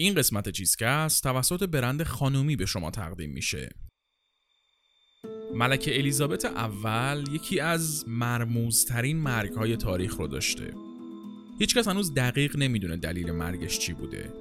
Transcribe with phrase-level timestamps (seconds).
[0.00, 3.70] این قسمت چیزکست توسط برند خانومی به شما تقدیم میشه.
[5.54, 10.74] ملکه الیزابت اول یکی از مرموزترین مرگهای تاریخ رو داشته.
[11.58, 14.32] هیچکس هنوز دقیق نمی‌دونه دلیل مرگش چی بوده.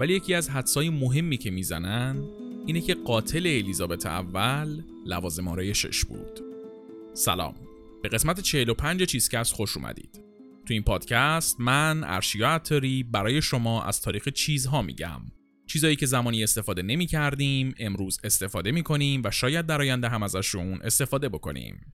[0.00, 2.24] ولی یکی از حدسای مهمی که می‌زنن
[2.66, 6.40] اینه که قاتل الیزابت اول لوازم آرایشش بود.
[7.14, 7.54] سلام.
[8.02, 10.27] به قسمت 45 چیزکست خوش اومدید.
[10.68, 15.20] تو این پادکست من ارشیا عطاری برای شما از تاریخ چیزها میگم.
[15.66, 20.22] چیزایی که زمانی استفاده نمی کردیم امروز استفاده می کنیم و شاید در آینده هم
[20.22, 21.92] ازشون استفاده بکنیم.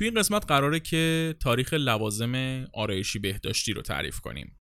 [0.00, 4.58] توی این قسمت قراره که تاریخ لوازم آرایشی بهداشتی رو تعریف کنیم.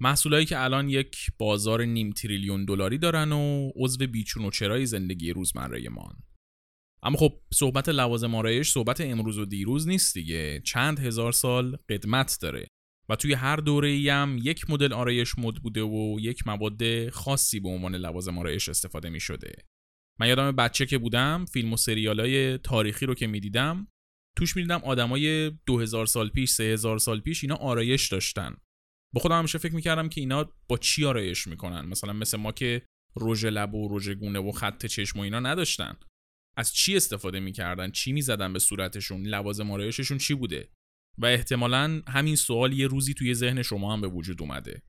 [0.00, 5.32] محصولایی که الان یک بازار نیم تریلیون دلاری دارن و عضو بیچون و چرای زندگی
[5.32, 6.16] روزمره مان.
[7.02, 12.38] اما خب صحبت لوازم آرایش صحبت امروز و دیروز نیست دیگه چند هزار سال قدمت
[12.42, 12.66] داره
[13.08, 17.68] و توی هر دوره هم یک مدل آرایش مد بوده و یک مواد خاصی به
[17.68, 19.52] عنوان لوازم آرایش استفاده می شده.
[20.20, 23.88] من یادم بچه که بودم فیلم و سریال های تاریخی رو که می‌دیدم
[24.36, 28.56] توش می‌دیدم آدمای 2000 سال پیش 3000 سال پیش اینا آرایش داشتن.
[29.14, 32.82] با خودم همیشه فکر می‌کردم که اینا با چی آرایش می‌کنن؟ مثلا مثل ما که
[33.20, 35.96] رژ لب و رژ گونه و خط چشم و اینا نداشتن.
[36.58, 40.68] از چی استفاده می‌کردن؟ چی می‌زدن به صورتشون؟ لوازم آرایششون چی بوده؟
[41.18, 44.82] و احتمالا همین سوال یه روزی توی ذهن شما هم به وجود اومده.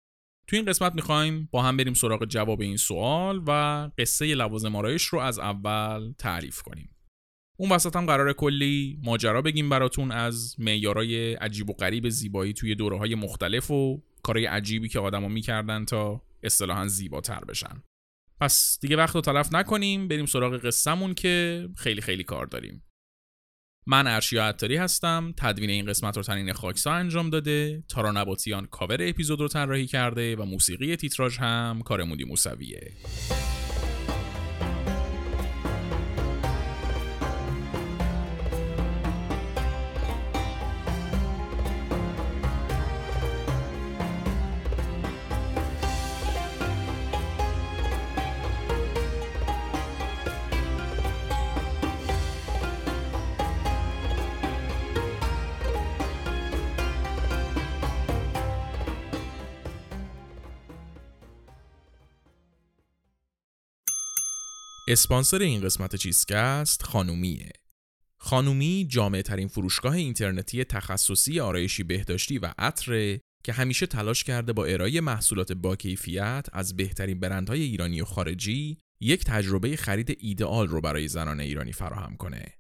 [0.50, 3.52] توی این قسمت می‌خوایم با هم بریم سراغ جواب این سوال و
[3.98, 6.97] قصه لوازم آرایش رو از اول تعریف کنیم.
[7.60, 12.76] اون وسط هم قرار کلی ماجرا بگیم براتون از معیارای عجیب و غریب زیبایی توی
[12.76, 17.84] دوره های مختلف و کارهای عجیبی که آدما می‌کردن تا اصطلاحا زیباتر بشن.
[18.42, 22.84] پس دیگه وقت رو تلف نکنیم بریم سراغ قصهمون که خیلی خیلی کار داریم.
[23.88, 28.98] من ارشیا عطاری هستم تدوین این قسمت رو تنین خاکسا انجام داده تارا نباتیان کاور
[29.00, 32.92] اپیزود رو طراحی کرده و موسیقی تیتراژ هم کار مودی موسویه.
[64.90, 67.52] اسپانسر این قسمت چیزکست خانومیه.
[68.20, 74.66] خانومی جامعه ترین فروشگاه اینترنتی تخصصی آرایشی بهداشتی و عطر که همیشه تلاش کرده با
[74.66, 80.82] ارائه محصولات با کیفیت از بهترین برندهای ایرانی و خارجی یک تجربه خرید ایدئال رو
[80.82, 82.54] برای زنان ایرانی فراهم کنه.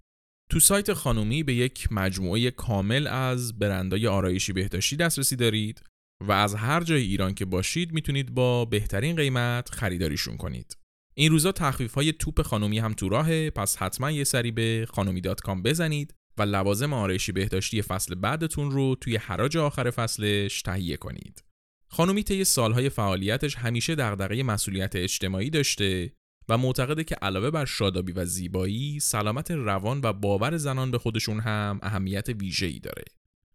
[0.49, 5.83] تو سایت خانومی به یک مجموعه کامل از برندهای آرایشی بهداشتی دسترسی دارید
[6.21, 10.77] و از هر جای ایران که باشید می‌تونید با بهترین قیمت خریداریشون کنید.
[11.19, 15.21] این روزا تخفیف های توپ خانومی هم تو راهه پس حتما یه سری به خانومی
[15.65, 21.43] بزنید و لوازم آرایشی بهداشتی فصل بعدتون رو توی حراج آخر فصلش تهیه کنید.
[21.87, 26.13] خانومی طی سالهای فعالیتش همیشه دغدغه مسئولیت اجتماعی داشته
[26.49, 31.39] و معتقده که علاوه بر شادابی و زیبایی، سلامت روان و باور زنان به خودشون
[31.39, 33.05] هم اهمیت ویژه‌ای داره.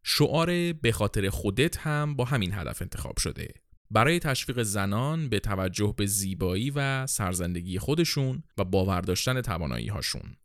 [0.05, 3.49] شعار به خاطر خودت هم با همین هدف انتخاب شده.
[3.95, 10.37] برای تشویق زنان به توجه به زیبایی و سرزندگی خودشون و باور داشتن توانایی هاشون.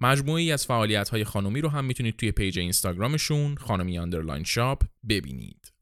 [0.00, 5.72] مجموعه‌ای از فعالیت های خانومی رو هم می‌تونید توی page اینستاگرامشون خانومی underline shop ببینید.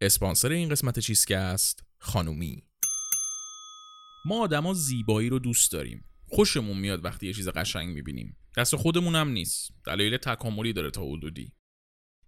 [0.00, 2.62] اسپانسر این قسمت چیزکست خانومی.
[4.24, 6.04] ما آدما زیبایی رو دوست داریم.
[6.26, 8.36] خوشمون میاد وقتی یه چیز قشنگ می‌بینیم.
[8.56, 9.70] دست خودمون هم نیست.
[9.86, 11.52] دلایل تکاملی داره تا حدودی.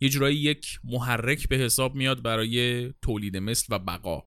[0.01, 4.25] یه جورایی یک محرک به حساب میاد برای تولید مثل و بقا.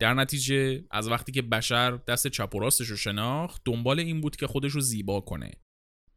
[0.00, 4.36] در نتیجه از وقتی که بشر دست چپ و راستش رو شناخت دنبال این بود
[4.36, 5.52] که خودش رو زیبا کنه.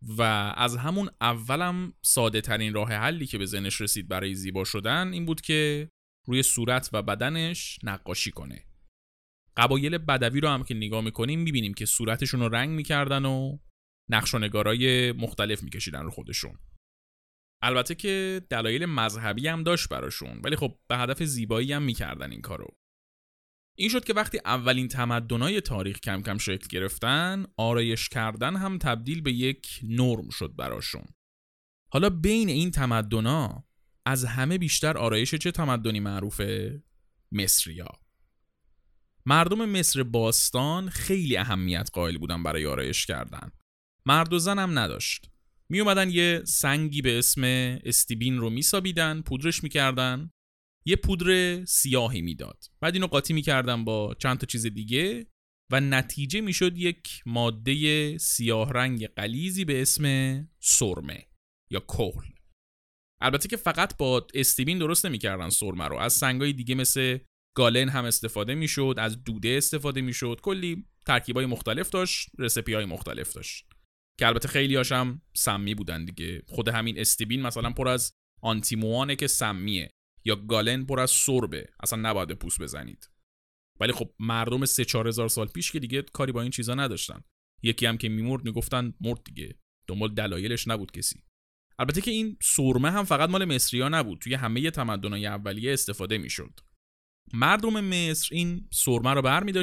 [0.02, 0.22] و
[0.58, 5.26] از همون اولم ساده ترین راه حلی که به ذهنش رسید برای زیبا شدن این
[5.26, 5.90] بود که
[6.28, 8.64] روی صورت و بدنش نقاشی کنه.
[9.58, 13.58] قبایل بدوی رو هم که نگاه می‌کنیم می‌بینیم که صورتشون رو رنگ می‌کردن و
[14.10, 16.60] نقش و نگارای مختلف میکشیدن رو خودشون.
[17.62, 22.42] البته که دلایل مذهبی هم داشت براشون ولی خب به هدف زیبایی هم می‌کردن این
[22.42, 22.68] کارو.
[23.80, 29.22] این شد که وقتی اولین تمدنای تاریخ کم کم شکل گرفتن آرایش کردن هم تبدیل
[29.22, 31.06] به یک نرم شد براشون.
[31.92, 33.64] حالا بین این تمدنا
[34.06, 36.84] از همه بیشتر آرایش چه تمدنی معروفه؟
[37.32, 37.88] مصریا.
[39.26, 43.52] مردم مصر باستان خیلی اهمیت قائل بودن برای آرایش کردن.
[44.06, 45.30] مرد و زن هم نداشت.
[45.70, 47.44] می اومدن یه سنگی به اسم
[47.84, 50.32] استیبین رو میسابیدن پودرش می‌کردن.
[50.86, 52.64] یه پودر سیاهی می‌داد.
[52.82, 55.28] بعد اینو قاطی می‌کردن با چند تا چیز دیگه
[55.72, 60.04] و نتیجه می‌شد یک ماده سیاه رنگ قلیزی به اسم
[60.60, 61.28] سرمه
[61.72, 62.32] یا کهل.
[63.22, 65.98] البته که فقط با استیبین درست نمی‌کردن سرمه رو.
[65.98, 67.18] از سنگای دیگه مثل
[67.56, 70.40] گالن هم استفاده می‌شد از دوده استفاده می‌شد.
[70.44, 73.67] کلی ترکیبای مختلف داشت رسپی های مختلف داشت.
[74.20, 76.44] که البته خیلی هاشم سمی بودن دیگه.
[76.48, 79.90] خود همین استیبین مثلا پر از آنتیموانه که سمیه.
[80.26, 81.70] یا گالن پر از سربه.
[81.84, 83.10] اصلا نباید پوست بزنید.
[83.80, 87.24] ولی خب مردم سه چهار هزار سال پیش که دیگه کاری با این چیزا نداشتن.
[87.64, 89.56] یکی هم که میمرد می‌گفتن مرد دیگه.
[89.88, 91.24] دنبال دلایلش نبود کسی.
[91.80, 94.20] البته که این سرمه هم فقط مال مصریا نبود.
[94.20, 96.60] توی همه تمدن‌های اولیه استفاده می‌شد.
[97.34, 99.54] مردم مصر این سرمه رو بر می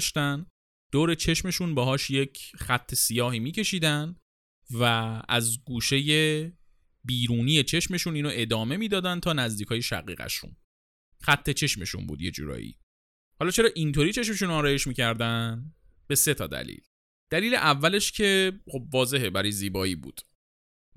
[0.93, 4.17] دور چشمشون باهاش یک خط سیاهی میکشیدن.
[4.71, 4.83] و
[5.29, 6.53] از گوشه
[7.05, 10.57] بیرونی چشمشون اینو ادامه می‌دادن تا نزدیکای شقیقشون.
[11.21, 12.79] خط چشمشون بود یه جورایی.
[13.39, 15.75] حالا چرا اینطوری چشمشون آرایش می‌کردن؟
[16.07, 16.81] به سه تا دلیل.
[17.31, 20.21] دلیل اولش که خب واضحه برای زیبایی بود.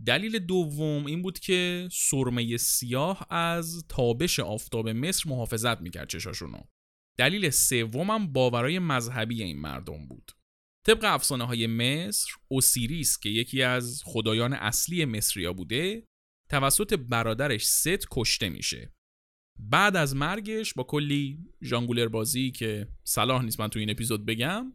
[0.05, 6.59] دلیل دوم این بود که سرمه سیاه از تابش آفتاب مصر محافظت می‌کرد چشاشونو.
[7.17, 10.31] دلیل سومم باورای مذهبی این مردم بود.
[10.87, 16.07] طبق افسانه های مصر اوسیریس که یکی از خدایان اصلی مصریا بوده
[16.49, 18.93] توسط برادرش ست کشته میشه.
[19.59, 24.73] بعد از مرگش با کلی ژانگولر بازی که صلاح نیست من تو این اپیزود بگم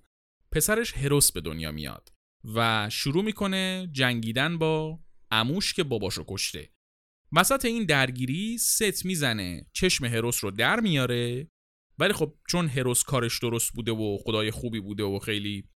[0.52, 2.08] پسرش هروس به دنیا میاد
[2.54, 5.00] و شروع می‌کنه جنگیدن با
[5.30, 6.72] اموش که باباشو کشته.
[7.32, 11.48] وسط این درگیری ست می‌زنه چشم هروس رو در میاره.
[11.98, 15.71] ولی خب چون هروس کارش درست بوده و خدای خوبی بوده و خیلی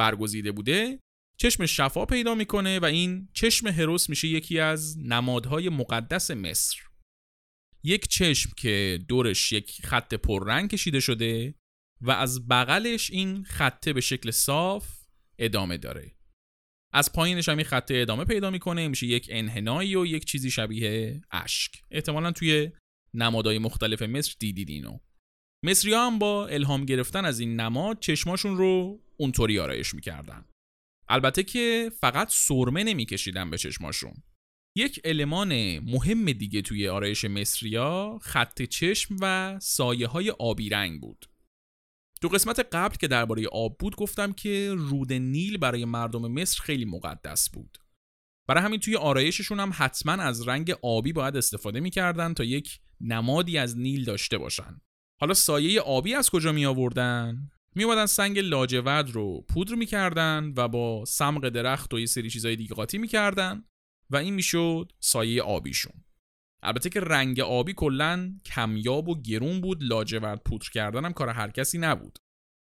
[0.00, 1.00] برگزیده بوده
[1.38, 6.76] چشم شفا پیدا می‌کنه و این چشم هروس میشه یکی از نمادهای مقدس مصر.
[7.84, 11.54] یک چشم که دورش یک خط پررنگ کشیده شده
[12.00, 14.88] و از بغلش این خطه به شکل صاف
[15.38, 16.16] ادامه داره.
[16.92, 21.20] از پایینش هم این خط ادامه پیدا می‌کنه میشه یک انحنایی و یک چیزی شبیه
[21.30, 21.72] اشک.
[21.90, 22.70] احتمالا توی
[23.14, 24.98] نمادهای مختلف مصر دیدید اینو.
[25.64, 30.44] مصری هم با الهام گرفتن از این نماد چشماشون رو اونطوری آرایش می‌کردن.
[31.08, 34.14] البته که فقط سرمه نمیکشیدن به چشماشون.
[34.76, 41.26] یک المان مهم دیگه توی آرایش مصریا خط چشم و سایه های آبی رنگ بود.
[42.22, 46.84] تو قسمت قبل که درباره آب بود گفتم که رود نیل برای مردم مصر خیلی
[46.84, 47.78] مقدس بود.
[48.48, 53.58] برای همین توی آرایششون هم حتما از رنگ آبی باید استفاده می‌کردن تا یک نمادی
[53.58, 54.80] از نیل داشته باشن.
[55.20, 60.68] حالا سایه آبی از کجا می آوردن؟ می اومدن سنگ لاجورد رو پودر می‌کردن و
[60.68, 63.64] با سمق درخت و یه سری چیزای دیگه قاطی می‌کردن
[64.10, 66.04] و این می‌شد سایه آبیشون.
[66.62, 71.50] البته که رنگ آبی کلا کمیاب و گرون بود لاجورد پودر کردن هم کار هر
[71.50, 72.18] کسی نبود.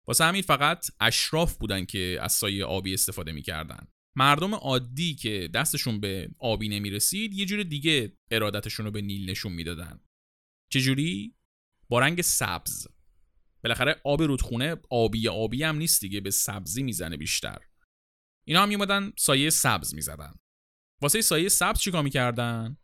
[0.07, 3.87] واسه همین فقط اشراف بودن که از سایه آبی استفاده می‌کردن.
[4.15, 9.51] مردم عادی که دستشون به آبی نمی‌رسید یه جور دیگه ارادتشون رو به نیل نشون
[9.51, 9.99] می‌دادن.
[10.71, 11.35] چجوری؟
[11.89, 12.87] با رنگ سبز.
[13.67, 17.57] بالاخره آب رودخونه آبی آبی هم نیست دیگه به سبزی می‌زنه بیشتر.
[18.47, 20.33] اینا هم میومدن سایه سبز می‌زدن.
[21.01, 22.77] واسه سایه سبز چیکار می‌کردن؟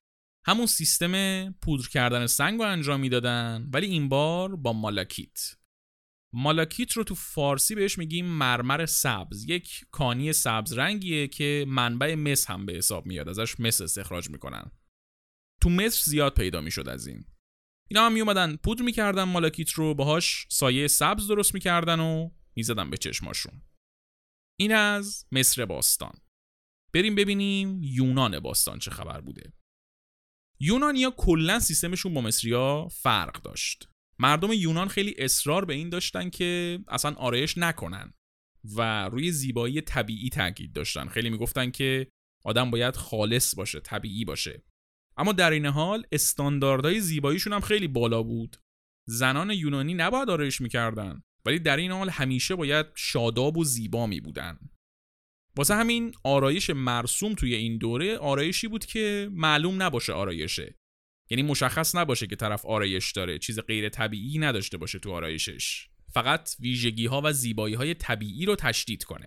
[0.46, 5.56] همون سیستم پودر کردن سنگ رو انجام می‌دادن ولی این بار با مالاکیت.
[6.34, 9.46] مالاکیت رو تو فارسی بهش میگیم مرمر سبز.
[9.50, 14.72] یک کانی سبز رنگیه که منبع مس هم به حساب میاد ازش مس استخراج می‌کنن.
[15.62, 17.26] تو مصر زیاد پیدا می‌شد از این.
[17.94, 22.98] اینا هم میومدن پودر می‌کردن مالاکیت رو باهاش سایه سبز درست می‌کردن و می‌زدن به
[22.98, 23.62] چشماشون
[24.60, 26.14] این از مصر باستان.
[26.94, 29.54] بریم ببینیم یونان باستان چه خبر بوده.
[30.60, 33.90] یونانیا کلا سیستمشون با مصریا فرق داشت.
[34.20, 38.14] مردم یونان خیلی اصرار به این داشتن که اصلا آرایش نکنن
[38.76, 41.08] و روی زیبایی طبیعی تاکید داشتن.
[41.08, 42.08] خیلی می‌گفتن که
[42.46, 44.64] آدم باید خالص باشه طبیعی باشه.
[45.18, 48.58] اما در این حال استانداردهای زیباییشون هم خیلی بالا بود.
[49.08, 54.20] زنان یونانی نباید آرایش می‌کردن ولی در این حال همیشه باید شاداب و زیبا می
[54.22, 54.60] بودن
[55.56, 60.76] واسه همین آرایش مرسوم توی این دوره آرایشی بود که معلوم نباشه آرایشه.
[61.30, 65.88] یعنی مشخص نباشه که طرف آرایش داره چیز غیر طبیعی نداشته باشه تو آرایشش.
[66.14, 69.26] فقط ویژگی ها و زیبایی های طبیعی رو تشدید کنه.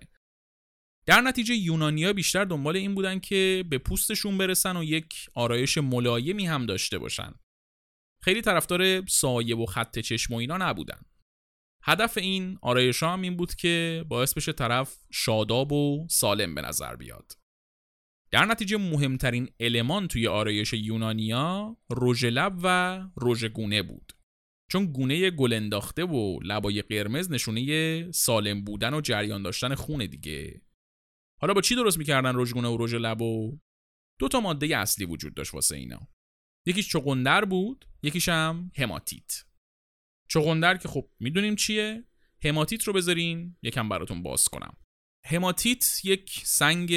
[1.07, 6.45] در نتیجه یونانیا بیشتر دنبال این بودن که به پوستشون برسن و یک آرایش ملایمی
[6.45, 7.33] هم داشته باشن.
[8.23, 11.01] خیلی طرفدار سایه و خط چشم و اینا نبودن.
[11.83, 16.95] هدف این آرایش هم این بود که باعث بشه طرف شاداب و سالم به نظر
[16.95, 17.31] بیاد.
[18.31, 24.13] در نتیجه مهمترین المان توی آرایش یونانیا رژ لب و رژ گونه بود.
[24.71, 30.61] چون گونه گل انداخته و لبای قرمز نشونه سالم بودن و جریان داشتن خونه دیگه.
[31.41, 33.59] حالا با چی درست می‌کردن رژ گونه و رژ لب و؟
[34.19, 36.07] دو تا ماده اصلی وجود داشت واسه اینا.
[36.67, 39.43] یکیش چغندر بود یکیش هم هماتیت.
[40.29, 42.03] چغندر که خب می‌دونیم چیه؟
[42.43, 44.77] هماتیت رو بذارین یکم براتون باز کنم.
[45.25, 46.93] هماتیت یک سنگ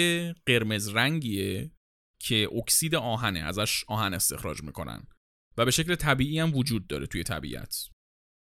[0.47, 1.73] قرمز رنگیه
[2.23, 5.07] که اکسید آهنه ازش آهن استخراج می‌کنن.
[5.57, 7.89] و به شکل طبیعی هم وجود داره توی طبیعت.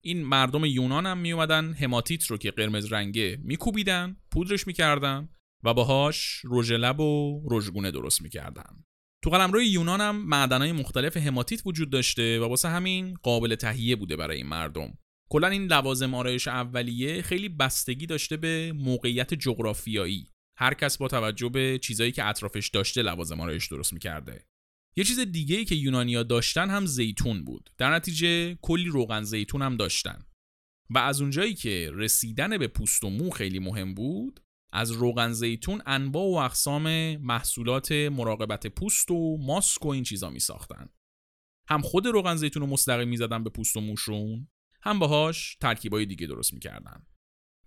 [0.05, 5.29] این مردم یونان هم میومدن هماتیت رو که قرمز رنگه میکوبیدن پودرش می‌کردن.
[5.65, 8.85] و باهاش رژ لب و رژگونه درست می‌کردن.
[9.25, 14.17] تو قلمرو یونان هم معدنهای مختلف هماتیت وجود داشته و واسه همین قابل تهیه بوده
[14.17, 14.99] برای این مردم.
[15.31, 20.31] کلا این لوازم آرایش اولیه خیلی بستگی داشته به موقعیت جغرافیایی.
[20.59, 24.47] هر کس با توجه به چیزایی که اطرافش داشته لوازم آرایش درست می‌کرده.
[24.97, 27.71] یه چیز دیگه ای که یونانیا داشتن هم زیتون بود.
[27.79, 30.27] در نتیجه کلی روغن زیتون هم داشتن.
[30.91, 34.41] و از اونجایی که رسیدن به پوست و مو خیلی مهم بود
[34.77, 40.41] از روغن زیتون انواع و اقسام محصولات مراقبت پوست و ماسک و این چیزا می
[40.41, 40.89] ساختن.
[41.69, 44.49] هم خود روغن زیتون رو مستقیم می زدن به پوست و موشون
[44.83, 47.07] هم باهاش ترکیبای دیگه درست می‌کردن.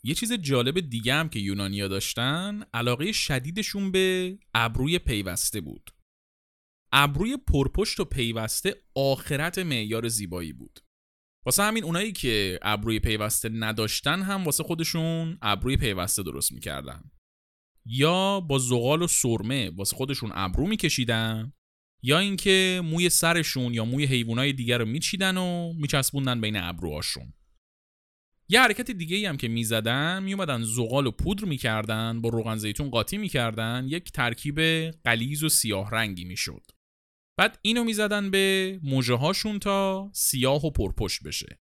[0.04, 5.92] یه چیز جالب دیگه هم که یونانیا داشتن علاقه شدیدشون به ابروی پیوسته بود.
[6.92, 10.80] ابروی پرپشت و پیوسته آخرت معیار زیبایی بود.
[11.46, 17.12] واسه همین اونایی که ابروی پیوسته نداشتن هم واسه خودشون ابروی پیوسته درست می‌کردن.
[17.86, 21.54] یا با زغال و سرمه واسه خودشون ابرو میکشیدن
[22.04, 27.34] یا اینکه موی سرشون یا موی حیوانای دیگر رو میچیدن و میچسبوندن بین ابروهاشون.
[28.50, 32.90] یه حرکت دیگه ای هم که می‌زدن میومدن زغال و پودر می‌کردن با روغن زیتون
[32.90, 34.60] قاطی می‌کردن یک ترکیب
[34.92, 36.62] قلیز و سیاه رنگی می‌شد.
[37.40, 41.60] بعد اینو می‌زدن به موجه هاشون تا سیاه و پرپشت بشه.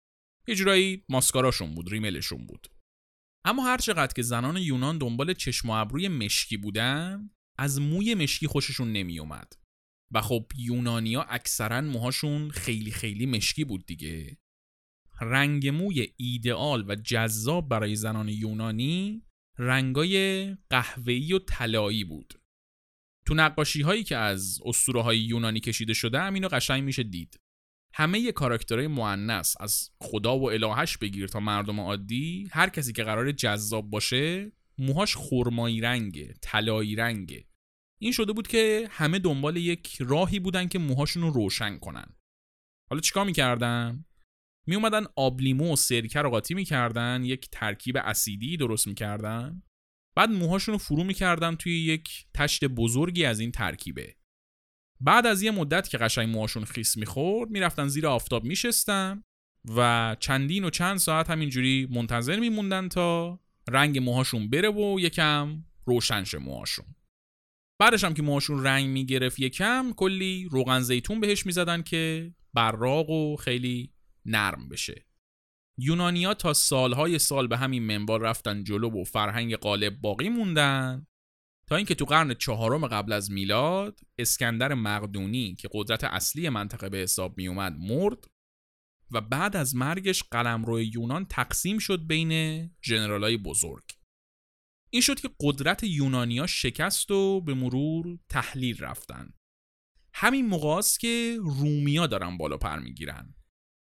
[0.48, 2.68] یه جورایی ماسکاراشون بود ریملشون بود.
[3.44, 8.46] اما هر چقدر که زنان یونان دنبال چشم و ابروی مشکی بودن از موی مشکی
[8.46, 9.52] خوششون نمیومد
[10.10, 14.38] و خب یونانیا اکثرا موهاشون خیلی خیلی مشکی بود دیگه.
[15.20, 19.22] رنگ موی ایدئال و جذاب برای زنان یونانی
[19.58, 22.34] رنگای قهوه‌ای و طلایی بود.
[23.26, 27.40] تو نقاشی هایی که از اسطوره های یونانی کشیده شده همینو قشنگ میشه دید.
[27.94, 33.32] همه کاراکترهای معنس از خدا و الهش بگیر تا مردم عادی هر کسی که قرار
[33.32, 37.44] جذاب باشه موهاش خرمایی رنگه طلایی رنگه.
[38.00, 42.16] این شده بود که همه دنبال یک راهی بودن که موهاشون رو روشن کنن.
[42.90, 44.04] حالا چیکار می‌کردن؟
[44.66, 49.62] می اومدن آبلیمو و سرکه رو قاطی می‌کردن یک ترکیب اسیدی درست می‌کردن.
[50.16, 54.16] بعد موهاشون رو فرو می‌کردن توی یک تشت بزرگی از این ترکیبه.
[55.00, 59.22] بعد از یه مدت که قشنگ موهاشون خیس می‌خورد می‌رفتن زیر آفتاب میشستن
[59.76, 66.24] و چندین و چند ساعت همینجوری منتظر میموندن تا رنگ موهاشون بره و یکم روشن
[66.24, 66.86] شه موهاشون.
[67.80, 73.36] بعدش هم که موهاشون رنگ می‌گرفت یکم کلی روغن زیتون بهش می‌زدن که براق و
[73.36, 73.92] خیلی
[74.24, 75.06] نرم بشه.
[75.78, 81.06] یونانیا تا سالهای سال به همین منوال رفتن جلو و فرهنگ غالب باقی موندن.
[81.68, 86.98] تا اینکه تو قرن چهارم قبل از میلاد اسکندر مقدونی که قدرت اصلی منطقه به
[86.98, 88.24] حساب می اومد مرد
[89.10, 93.84] و بعد از مرگش قلمرو یونان تقسیم شد بین جنرالای بزرگ.
[94.90, 99.32] این شد که قدرت یونانیا شکست و به مرور تحلیل رفتن.
[100.14, 103.35] همین موقع که رومیا دارن بالا پر می‌گیرن.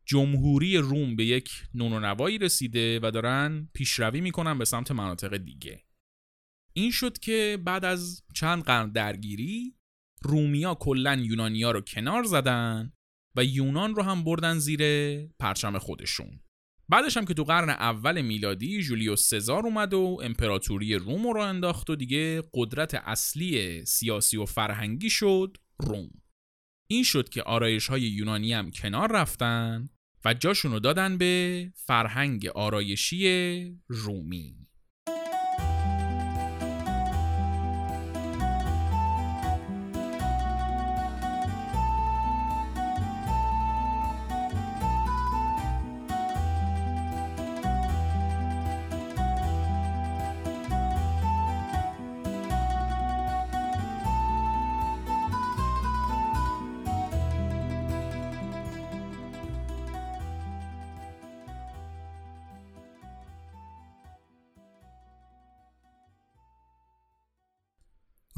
[0.05, 5.85] جمهوری روم به یک نونونوایی رسیده و دارن پیشروی می‌کنن به سمت مناطق دیگه.
[6.73, 9.77] این شد که بعد از چند قرن درگیری
[10.23, 12.93] رومیا کلا یونانیا رو کنار زدن
[13.37, 14.83] و یونان رو هم بردن زیر
[15.27, 16.41] پرچم خودشون.
[16.89, 21.91] بعدش هم که تو قرن اول میلادی جولیوس سزار اومد و امپراتوری روم رو انداخت
[21.91, 26.11] و دیگه قدرت اصلی سیاسی و فرهنگی شد روم.
[26.87, 29.89] این شد که آرایش های یونانی هم کنار رفتن
[30.25, 34.64] و جاشون رو دادن به فرهنگ آرایشی رومی.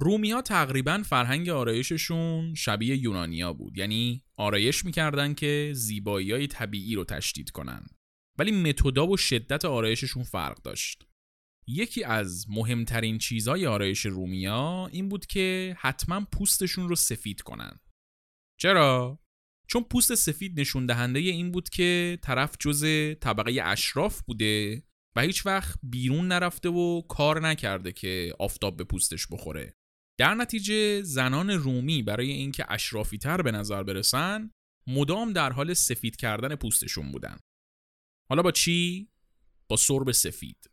[0.07, 3.79] رومی ها تقریبا فرهنگ آرایششون شبیه یونانیا بود.
[3.79, 7.87] یعنی آرایش می‌کردن که زیبایی های طبیعی رو تشدید کنن.
[8.39, 11.05] ولی متودا و شدت آرایششون فرق داشت.
[11.67, 17.81] یکی از مهمترین چیزهای آرایش رومیا این بود که حتما پوستشون رو سفید کنن.
[18.61, 19.19] چرا؟
[19.69, 22.85] چون پوست سفید نشون دهنده این بود که طرف جز
[23.21, 24.83] طبقه اشراف بوده
[25.17, 29.77] و هیچ وقت بیرون نرفته و کار نکرده که آفتاب به پوستش بخوره.
[30.19, 34.51] در نتیجه زنان رومی برای اینکه اشرافی تر به نظر برسن
[34.87, 37.39] مدام در حال سفید کردن پوستشون بودن.
[38.29, 39.09] حالا با چی؟
[39.69, 40.71] با سرب سفید.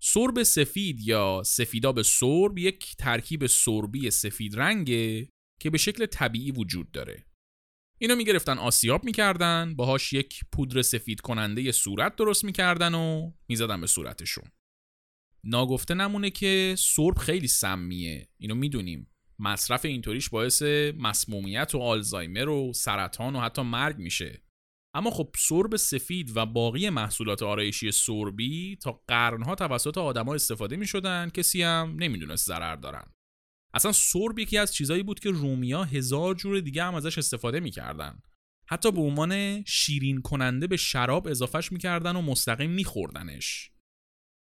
[0.00, 5.28] سرب سفید یا سفیداب سرب یک ترکیب سربی سفید رنگه
[5.60, 7.24] که به شکل طبیعی وجود داره.
[7.98, 13.86] اینو می‌گرفتن آسیاب می‌کردن باهاش یک پودر سفید کننده صورت درست می‌کردن و می‌زدن به
[13.86, 14.50] صورتشون.
[15.44, 18.28] ناگفته نمونه که سرب خیلی سمیه.
[18.38, 19.06] اینو می‌دونیم.
[19.38, 20.62] مصرف اینطوریش باعث
[20.98, 24.42] مسمومیت و آلزایمر و سرطان و حتی مرگ میشه.
[24.94, 30.86] اما خب سرب سفید و باقی محصولات آرایشی سربی تا قرنها توسط آدما استفاده می
[30.86, 33.12] شدن کسی هم نمی‌دونست ضرر دارن.
[33.74, 38.22] اصلا سرب یکی از چیزایی بود که رومیا هزار جور دیگه هم ازش استفاده می‌کردن.
[38.66, 43.70] حتی به عنوان شیرین کننده به شراب اضافهش می‌کردن و مستقیم میخوردنش.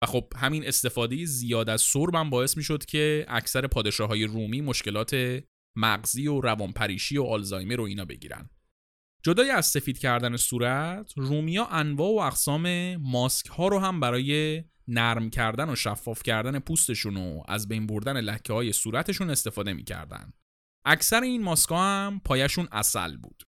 [0.03, 5.41] و خب همین استفاده زیاد از سرب باعث می‌شد که اکثر پادشاه های رومی مشکلات
[5.77, 8.50] مغزی و روانپریشی و آلزایمر رو اینا بگیرن.
[9.25, 15.29] جدای از سفید کردن صورت رومیا انواع و اقسام ماسک ها رو هم برای نرم
[15.29, 20.34] کردن و شفاف کردن پوستشون و از بین بردن لکه های صورتشون استفاده می‌کردن.
[20.86, 23.43] اکثر این ماسک ها هم پایشون اصل بود.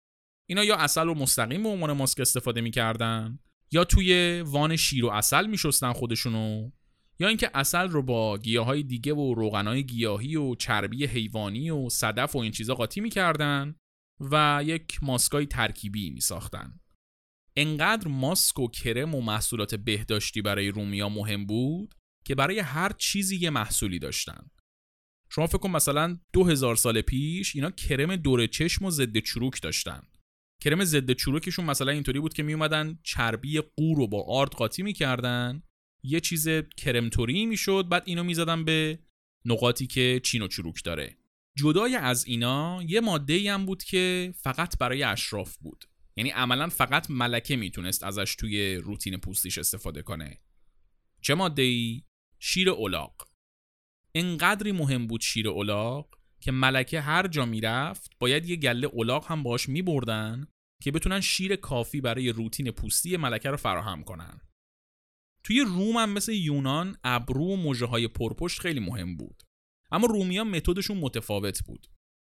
[0.49, 3.39] اینا یا اصل رو مستقیم به عنوان ماسک استفاده می‌کردن
[3.73, 6.71] یا توی وان شیر و اصل میشستن خودشونو
[7.19, 12.35] یا اینکه اصل رو با گیاهای دیگه و روغنای گیاهی و چربی حیوانی و صدف
[12.35, 13.75] و این چیزا قاطی می‌کردن
[14.19, 16.79] و یک ماسکای ترکیبی می ساختن.
[17.55, 23.35] انقدر ماسک و کرم و محصولات بهداشتی برای رومیا مهم بود که برای هر چیزی
[23.35, 24.49] یه محصولی داشتن.
[25.29, 29.61] شما فکر کن مثلا دو هزار سال پیش اینا کرم دور چشم و ضد چروک
[29.61, 30.01] داشتن.
[30.63, 34.83] کرم ضد چروکشون مثلا اینطوری بود که می اومدن چربی قور رو با آرد قاطی
[34.83, 35.63] می‌کردن.
[36.03, 36.47] یه چیز
[36.77, 38.99] کرمتوری می‌شد بعد اینو می‌زدن به
[39.45, 41.17] نقاطی که چین و چروک داره.
[41.57, 45.85] جدای از اینا یه ماده هم بود که فقط برای اشراف بود.
[46.15, 50.41] یعنی عملا فقط ملکه می‌تونست ازش توی روتین پوستیش استفاده کنه.
[51.21, 52.03] چه ماده ای؟
[52.39, 53.27] شیر اولاق
[54.15, 59.43] انقدری مهم بود شیر اولاق که ملکه هر جا می‌رفت باید یه گله اولاق هم
[59.43, 60.47] باش میبردن
[60.83, 64.41] که بتونن شیر کافی برای روتین پوستی ملکه رو فراهم کنن.
[65.43, 69.43] توی روم هم مثل یونان ابرو و مژه های پرپشت خیلی مهم بود.
[69.91, 71.87] اما رومیا متدشون متفاوت بود.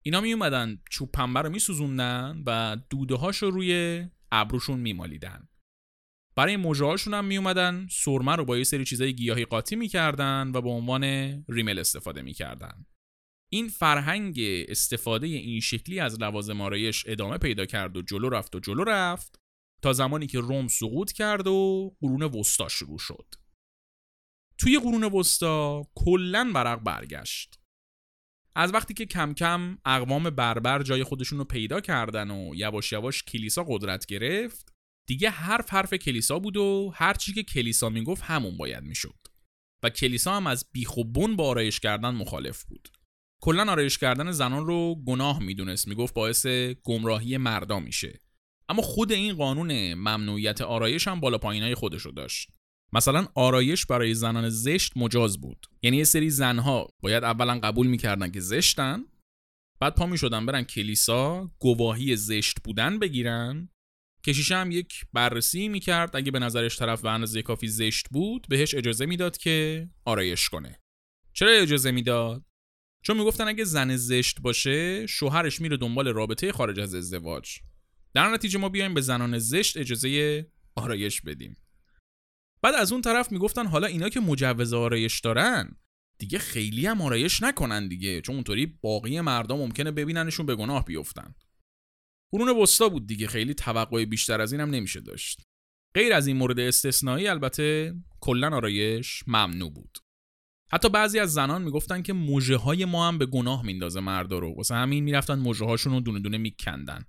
[0.05, 5.47] اینا می اومدن چوب پنبه رو میسوزوندن و دوده رو روی ابروشون میمالیدن.
[6.35, 10.51] برای مژه هاشون هم می اومدن سرمه رو با یه سری چیزای گیاهی قاطی می‌کردن
[10.55, 11.03] و به عنوان
[11.49, 12.85] ریمل استفاده می‌کردن.
[13.53, 18.59] این فرهنگ استفاده این شکلی از لوازم آرایش ادامه پیدا کرد و جلو رفت و
[18.59, 19.39] جلو رفت
[19.81, 23.35] تا زمانی که روم سقوط کرد و قرون وسطا شروع شد.
[24.57, 27.59] توی قرون وسطا کلا ورق برگشت.
[28.55, 33.23] از وقتی که کم کم اقوام بربر جای خودشون رو پیدا کردن و یواش یواش
[33.23, 34.73] کلیسا قدرت گرفت
[35.07, 39.19] دیگه حرف حرف کلیسا بود و هر چی که کلیسا می‌گفت همون باید می‌شد.
[39.83, 42.89] و کلیسا هم از بیخ و بن با آرایش کردن مخالف بود.
[43.43, 46.47] کلا آرایش کردن زنان رو گناه می‌دونست می‌گفت باعث
[46.83, 48.19] گمراهی مردا میشه.
[48.69, 52.49] اما خود این قانون ممنوعیت آرایش هم بالا پایینای خودش رو داشت.
[52.93, 55.65] مثلا آرایش برای زنان زشت مجاز بود.
[55.81, 59.03] یعنی یه سری زنها باید اولا قبول می‌کردن که زشتن
[59.79, 63.69] بعد پا می‌شدن برن کلیسا گواهی زشت بودن بگیرن.
[64.25, 68.75] کشیشه هم یک بررسی می‌کرد اگه به نظرش طرف به اندازه کافی زشت بود بهش
[68.75, 70.79] اجازه می‌داد که آرایش کنه.
[71.33, 72.43] چرا اجازه می‌داد؟
[73.03, 77.59] چون می‌گفتن اگه زن زشت باشه شوهرش میره دنبال رابطه خارج از ازدواج.
[78.13, 81.57] در نتیجه ما بیایم به زنان زشت اجازه آرایش بدیم.
[82.61, 85.77] بعد از اون طرف می‌گفتن حالا اینا که مجوز آرایش دارن
[86.17, 91.35] دیگه خیلی هم آرایش نکنن دیگه چون اونطوری باقی مردم ممکنه ببیننشون به گناه بیفتن.
[92.31, 95.41] قرون وسطا بود دیگه خیلی توقع بیشتر از اینم نمیشه داشت.
[95.95, 99.97] غیر از این مورد استثنایی البته کلا آرایش ممنوع بود.
[100.73, 104.55] حتی بعضی از زنان می‌گفتن که موجه های ما هم به گناه میندازه مردا رو
[104.55, 107.05] واسه همین می‌رفتن موجه هاشون رو دونه دونه میکندن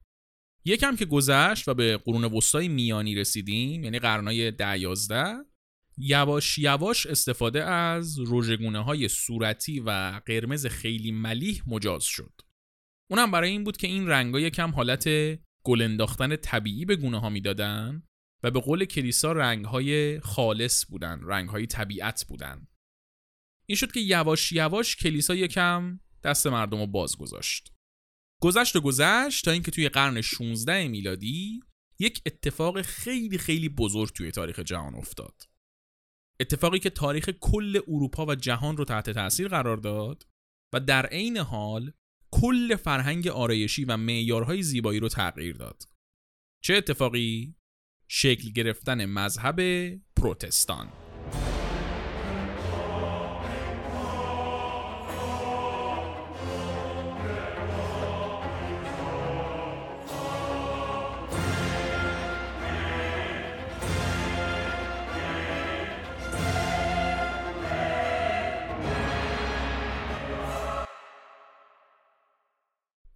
[0.65, 5.35] یکم که گذشت و به قرون وسطای میانی رسیدیم یعنی قرنای ده یازده
[5.99, 12.33] یواش یواش استفاده از روژگونه های صورتی و قرمز خیلی ملیح مجاز شد.
[13.11, 15.09] اونم برای این بود که این رنگا یکم حالت
[15.65, 18.03] گل انداختن طبیعی به گونه ها می‌دادن
[18.43, 22.67] و به قول کلیسا رنگ های خالص بودن، رنگ های طبیعت بودن.
[23.67, 27.73] این شد که یواش یواش کلیسا یکم دست مردم رو باز گذاشت.
[28.43, 31.61] گذشت و گذشت تا اینکه توی قرن 16 میلادی
[31.99, 35.43] یک اتفاق خیلی خیلی بزرگ توی تاریخ جهان افتاد.
[36.41, 40.27] اتفاقی که تاریخ کل اروپا و جهان رو تحت تاثیر قرار داد
[40.75, 41.93] و در عین حال
[42.33, 45.83] کل فرهنگ آرایشی و معیارهای زیبایی رو تغییر داد.
[46.65, 47.55] چه اتفاقی؟
[48.09, 49.61] شکل گرفتن مذهب
[50.17, 51.04] پروتستان.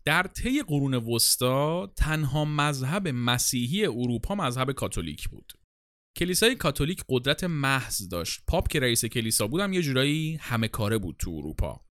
[0.08, 5.52] در طی قرون وسطا تنها مذهب مسیحی اروپا مذهب کاتولیک بود.
[6.18, 8.40] کلیسای کاتولیک قدرت محض داشت.
[8.46, 11.86] پاپ که رئیس کلیسا بود هم یه جورایی همه کاره بود تو اروپا.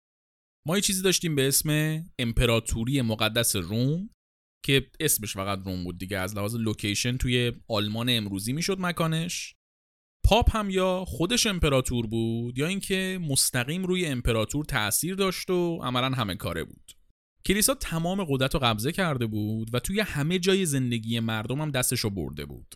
[0.66, 1.70] ما یه چیزی داشتیم به اسم
[2.18, 4.10] امپراتوری مقدس روم
[4.64, 9.54] که اسمش فقط روم بود دیگه از لحاظ location توی آلمان امروزی می‌شد مکانش
[10.24, 16.10] پاپ هم یا خودش امپراتور بود یا اینکه مستقیم روی امپراتور تاثیر داشت و عملا
[16.10, 17.05] همه کاره بود
[17.46, 22.00] کلیسا تمام قدرت رو قبضه کرده بود و توی همه جای زندگی مردم هم دستش
[22.00, 22.74] رو برده بود.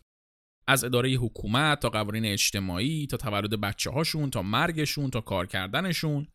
[0.66, 6.28] از اداره حکومت تا قوانین اجتماعی تا تولد بچه هاشون تا مرگشون تا کار کردنشون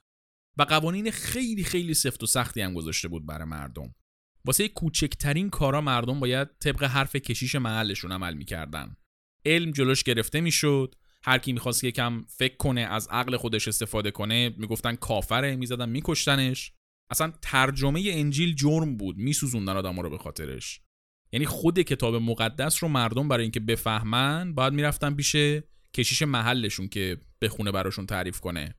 [0.58, 3.96] و قوانین خیلی خیلی سفت و سختی هم گذاشته بود برای مردم.
[4.46, 8.96] واسه کوچکترین کارا مردم باید طبق حرف کشیش محلشون عمل می‌کردن.
[9.46, 14.56] علم جلوش گرفته می‌شد هر کی می‌خواست یکم فکر کنه از عقل خودش استفاده کنه
[14.58, 16.72] می‌گفتن کافره می‌زدن میکشتنش
[17.12, 20.82] اصلا ترجمه انجیل جرم بود میسوزوندن آدم رو به خاطرش.
[21.32, 25.36] یعنی خود کتاب مقدس رو مردم برای اینکه بفهمن باید می‌رفتن پیش
[25.94, 28.76] کشیش محلشون که بخونه براشون تعریف کنه.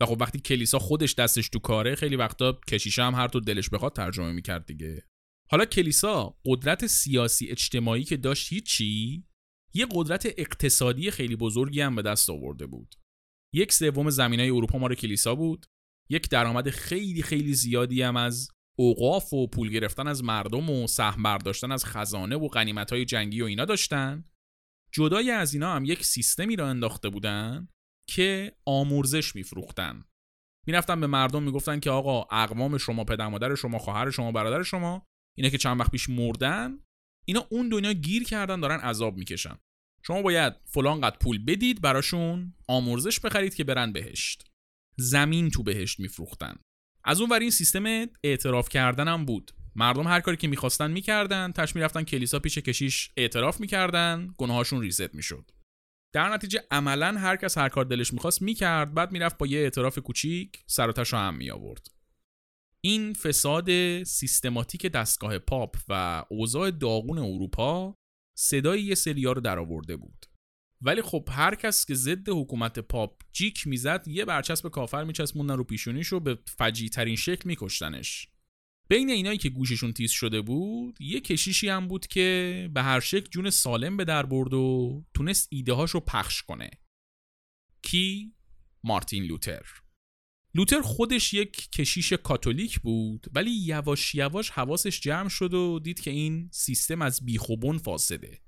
[0.00, 3.70] و خب وقتی کلیسا خودش دستش تو کاره خیلی وقتا کشیش هم هر تو دلش
[3.70, 5.06] بخواد ترجمه می‌کرد دیگه.
[5.50, 9.24] حالا کلیسا قدرت سیاسی اجتماعی که داشت هیچی
[9.74, 12.94] یه قدرت اقتصادی خیلی بزرگی هم به دست آورده بود.
[13.54, 15.66] یک سوم زمینای اروپا مال کلیسا بود.
[16.12, 18.48] یک درآمد خیلی خیلی زیادی هم از
[18.78, 23.42] اوقاف و پول گرفتن از مردم و سهم برداشتن از خزانه و غنیمت های جنگی
[23.42, 24.24] و اینا داشتن.
[24.92, 27.68] جدای از اینا هم یک سیستمی را انداخته بودن
[28.06, 30.04] که آموزش میفروختن.
[30.66, 35.06] می‌رفتن به مردم می‌گفتن که آقا اقوام شما پدر مادر شما خواهر شما برادر شما
[35.36, 36.78] اینا که چند وقت پیش مردن
[37.24, 39.58] اینا اون دنیا گیر کردن دارن عذاب می‌کشن.
[40.06, 44.51] شما باید فلان قد پول بدید براشون آموزش بخرید که برن بهشت.
[45.02, 46.56] زمین تو بهشت میفروختن.
[47.04, 47.84] از اون ور این سیستم
[48.24, 49.52] اعتراف کردن هم بود.
[49.76, 55.14] مردم هر کاری که می‌خواستن می‌کردن تش می‌رفتن کلیسا پیش کشیش اعتراف می‌کردن گناهاشون ریست
[55.14, 55.50] می‌شد.
[56.14, 59.98] در نتیجه عملا هر کس هر کار دلش می‌خواست می‌کرد بعد می‌رفت با یه اعتراف
[59.98, 61.86] کوچیک سر و هم می آورد
[62.84, 67.94] این فساد سیستماتیک دستگاه پاپ و اوضاع داغون اروپا
[68.38, 70.26] صدای یه سریا رو درآورده بود.
[70.82, 75.64] ولی خب هر کس که ضد حکومت پاپ جیک می‌زد یه برچسب کافر میچسبوندن رو
[75.64, 78.28] پیشونیش رو به فجی ترین شکل میکشتنش.
[78.88, 83.30] بین اینایی که گوششون تیز شده بود یه کشیشی هم بود که به هر شکل
[83.30, 86.70] جون سالم به در برد و تونست ایده رو پخش کنه.
[87.82, 88.34] کی؟
[88.84, 89.62] مارتین لوتر.
[90.54, 96.10] لوتر خودش یک کشیش کاتولیک بود ولی یواش یواش حواسش جمع شد و دید که
[96.10, 98.40] این سیستم از بیخوبون فاسده.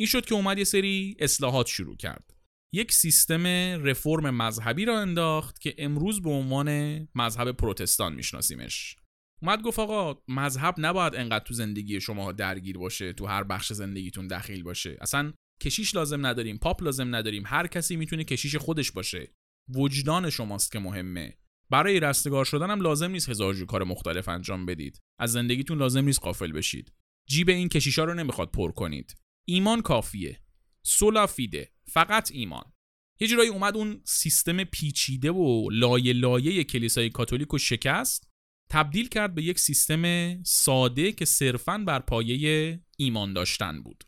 [0.00, 2.34] این شد که اومد یه سری اصلاحات شروع کرد.
[2.74, 3.46] یک سیستم
[3.86, 6.68] رفرم مذهبی را انداخت که امروز به عنوان
[7.14, 8.96] مذهب پروتستان میشناسیمش.
[9.42, 14.26] اومد گفت آقا مذهب نباید انقدر تو زندگی شما درگیر باشه تو هر بخش زندگیتون
[14.26, 14.96] دخیل باشه.
[15.00, 15.32] اصلا
[15.62, 19.34] کشیش لازم نداریم پاپ لازم نداریم هر کسی می‌تونه کشیش خودش باشه.
[19.68, 21.38] وجدان شماست که مهمه.
[21.70, 25.00] برای رستگار شدن هم لازم نیست هزار جو کار مختلف انجام بدید.
[25.18, 26.92] از زندگیتون لازم نیست قافل بشید.
[27.28, 29.14] جیب این کشیشا رو نمی‌خواد پر کنید.
[29.50, 30.40] ایمان کافیه.
[30.82, 31.72] سولا فیده.
[31.84, 32.72] فقط ایمان.
[33.20, 38.30] یه جورایی اومد اون سیستم پیچیده و لایه لایه کلیسای کاتولیک و شکست
[38.70, 44.04] تبدیل کرد به یک سیستم ساده که صرفا بر پایه ایمان داشتن بود.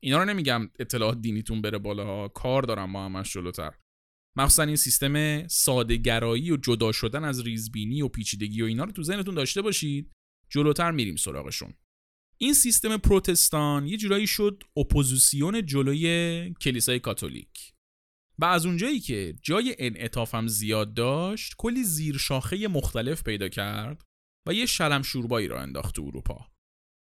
[0.00, 3.74] اینا رو نمیگم اطلاعات دینیتون بره بالا کار دارم با همش جلوتر.
[4.36, 9.02] مخصوصا این سیستم سادهگرایی و جدا شدن از ریزبینی و پیچیدگی و اینا رو تو
[9.02, 10.12] ذهنتون داشته باشید.
[10.50, 11.74] جلوتر میریم سراغشون.
[12.38, 17.72] این سیستم پروتستان یه جورایی شد اپوزیسیون جلوی کلیسای کاتولیک.
[18.38, 24.02] و از اونجایی که جای انعطافم زیاد داشت کلی زیر شاخه مختلف پیدا کرد
[24.48, 26.52] و یه شلم شوربایی راه انداخت اروپا.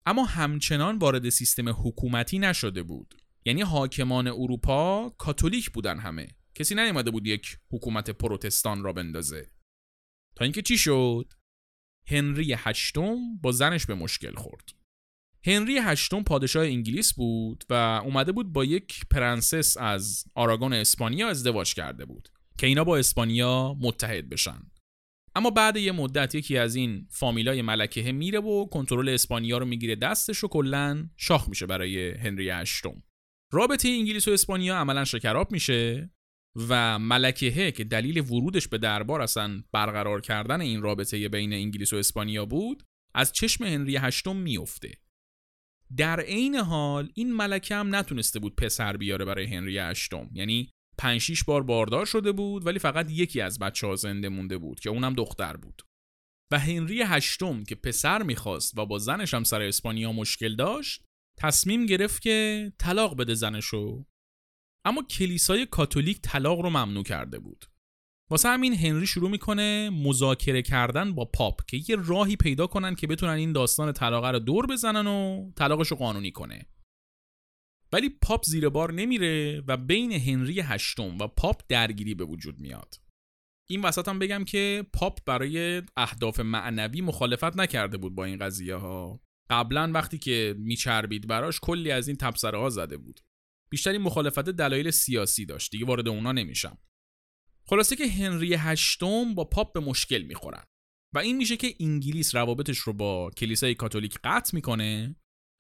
[0.06, 3.16] اما همچنان وارد سیستم حکومتی نشده بود.
[3.46, 6.28] یعنی حاکمان اروپا کاتولیک بودن همه.
[6.56, 9.52] کسی نیومده بود یک حکومت پروتستان راه بندازه.
[10.36, 11.34] تا اینکه چی شد؟
[12.08, 14.83] هنری هشتم با زنش به مشکل خورد.
[15.46, 21.74] هنری هشتم پادشاه انگلیس بود و اومده بود با یک پرنسس از آراگون اسپانیا ازدواج
[21.74, 24.60] کرده بود که اینا با اسپانیا متحد بشن.
[25.36, 29.96] اما بعد یه مدت یکی از این فامیلای ملکه میره و کنترل اسپانیا رو می‌گیره
[29.96, 33.04] دستش و کلا شاخ میشه برای هنری هشتم.
[33.54, 36.12] رابطه انگلیس و اسپانیا عملا شکراب میشه
[36.70, 41.96] و ملکه که دلیل ورودش به دربار اصلا برقرار کردن این رابطه بین انگلیس و
[41.96, 42.84] اسپانیا بود
[43.16, 45.03] از چشم هنری هشتم میفته.
[45.98, 50.30] در عین حال این ملکه هم نتونسته بود پسر بیاره برای هنری هشتم.
[50.34, 54.80] یعنی 5 بار باردار شده بود ولی فقط یکی از بچه ها زنده مونده بود
[54.80, 55.82] که اونم دختر بود.
[56.52, 61.04] و هنری هشتم که پسر می‌خواست و با زنش هم سر اسپانیا مشکل داشت
[61.38, 64.06] تصمیم گرفت که طلاق بده زنشو.
[64.86, 67.66] اما کلیسای کاتولیک طلاق رو ممنوع کرده بود.
[68.32, 73.08] واسه همین هنری شروع می‌کنه مذاکره کردن با پاپ که یه راهی پیدا کنن که
[73.08, 76.66] بتونن این داستان طلاق رو دور بزنن و طلاقش رو قانونی کنه.
[77.92, 82.96] ولی پاپ زیر بار نمیره و بین هنری هشتم و پاپ درگیری به وجود میاد.
[83.70, 88.76] این وسط هم بگم که پاپ برای اهداف معنوی مخالفت نکرده بود با این قضیه
[88.76, 93.20] ها قبلا وقتی که میچربید براش کلی از این تبصره ها زده بود.
[93.70, 95.72] بیشتری مخالفت دلایل سیاسی داشت.
[95.72, 96.78] دیگه وارد اونا نمیشم.
[97.70, 100.64] خلاصه که هنری هشتم با پاپ به مشکل می‌خورن.
[101.16, 105.16] و این میشه که انگلیس روابطش رو با کلیسای کاتولیک قطع می‌کنه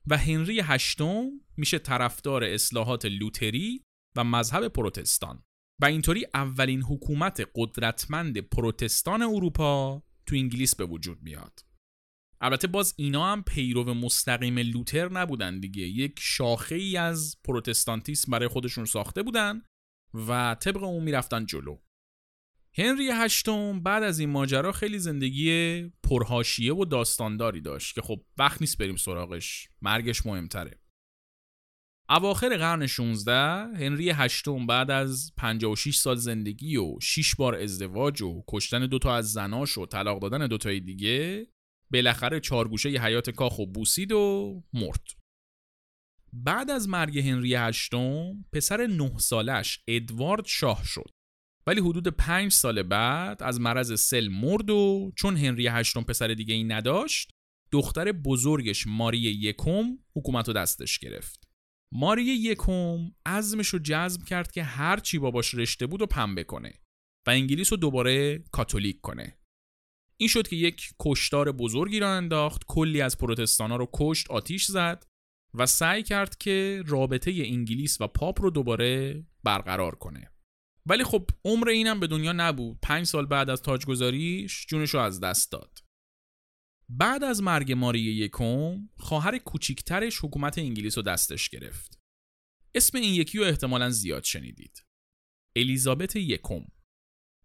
[0.07, 3.83] و هنری هشتم میشه طرفدار اصلاحات لوتری
[4.17, 5.43] و مذهب پروتستان.
[5.81, 11.59] و اینطوری اولین حکومت قدرتمند پروتستان اروپا تو انگلیس به وجود میاد.
[12.41, 15.83] البته باز اینا هم پیرو مستقیم لوتر نبودن دیگه.
[15.83, 19.61] یک شاخه ای از پروتستانتیسم برای خودشون ساخته بودن
[20.27, 21.77] و طبق اون می‌رفتن جلو.
[22.77, 28.61] هنری هشتم بعد از این ماجرا خیلی زندگی پرهاشیه و داستانداری داشت که خب وقت
[28.61, 29.69] نیست بریم سراغش.
[29.81, 30.79] مرگش مهمتره.
[32.09, 33.33] اواخر قرن 16
[33.77, 39.31] هنری هشتم بعد از 56 سال زندگی و 6 بار ازدواج و کشتن دوتا از
[39.31, 41.47] زناش و طلاق دادن دوتای دیگه
[41.91, 45.07] بالاخره چارگوشه ی حیات کاخ و بوسید و مرد.
[46.33, 51.09] بعد از مرگ هنری هشتم پسر نه سالش ادوارد شاه شد.
[51.67, 56.55] ولی حدود پنج سال بعد از مرض سل مرد و چون هنری هشتم پسر دیگه
[56.55, 57.31] ای نداشت
[57.71, 61.47] دختر بزرگش ماری یکم حکومت رو دستش گرفت.
[61.93, 66.73] ماری یکم عزمش رو جذب کرد که هر چی باباش رشته بود و پنبه کنه
[67.27, 69.37] و انگلیس رو دوباره کاتولیک کنه.
[70.17, 75.05] این شد که یک کشتار بزرگی را انداخت کلی از پروتستانا رو کشت آتیش زد
[75.53, 80.32] و سعی کرد که رابطه انگلیس و پاپ رو دوباره برقرار کنه.
[80.85, 82.79] ولی خب عمر اینم به دنیا نبود.
[82.81, 85.79] پنج سال بعد از تاجگذاریش جونش رو از دست داد.
[86.89, 91.99] بعد از مرگ ماری یکم خواهر کوچیکترش حکومت انگلیس رو دستش گرفت.
[92.75, 94.85] اسم این یکی رو احتمالا زیاد شنیدید.
[95.55, 96.65] الیزابت یکم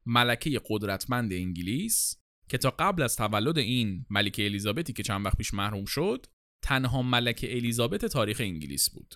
[0.06, 2.14] ملکه قدرتمند انگلیس
[2.48, 6.26] که تا قبل از تولد این ملکه الیزابتی که چند وقت پیش محروم شد
[6.62, 9.14] تنها ملکه الیزابت تاریخ انگلیس بود.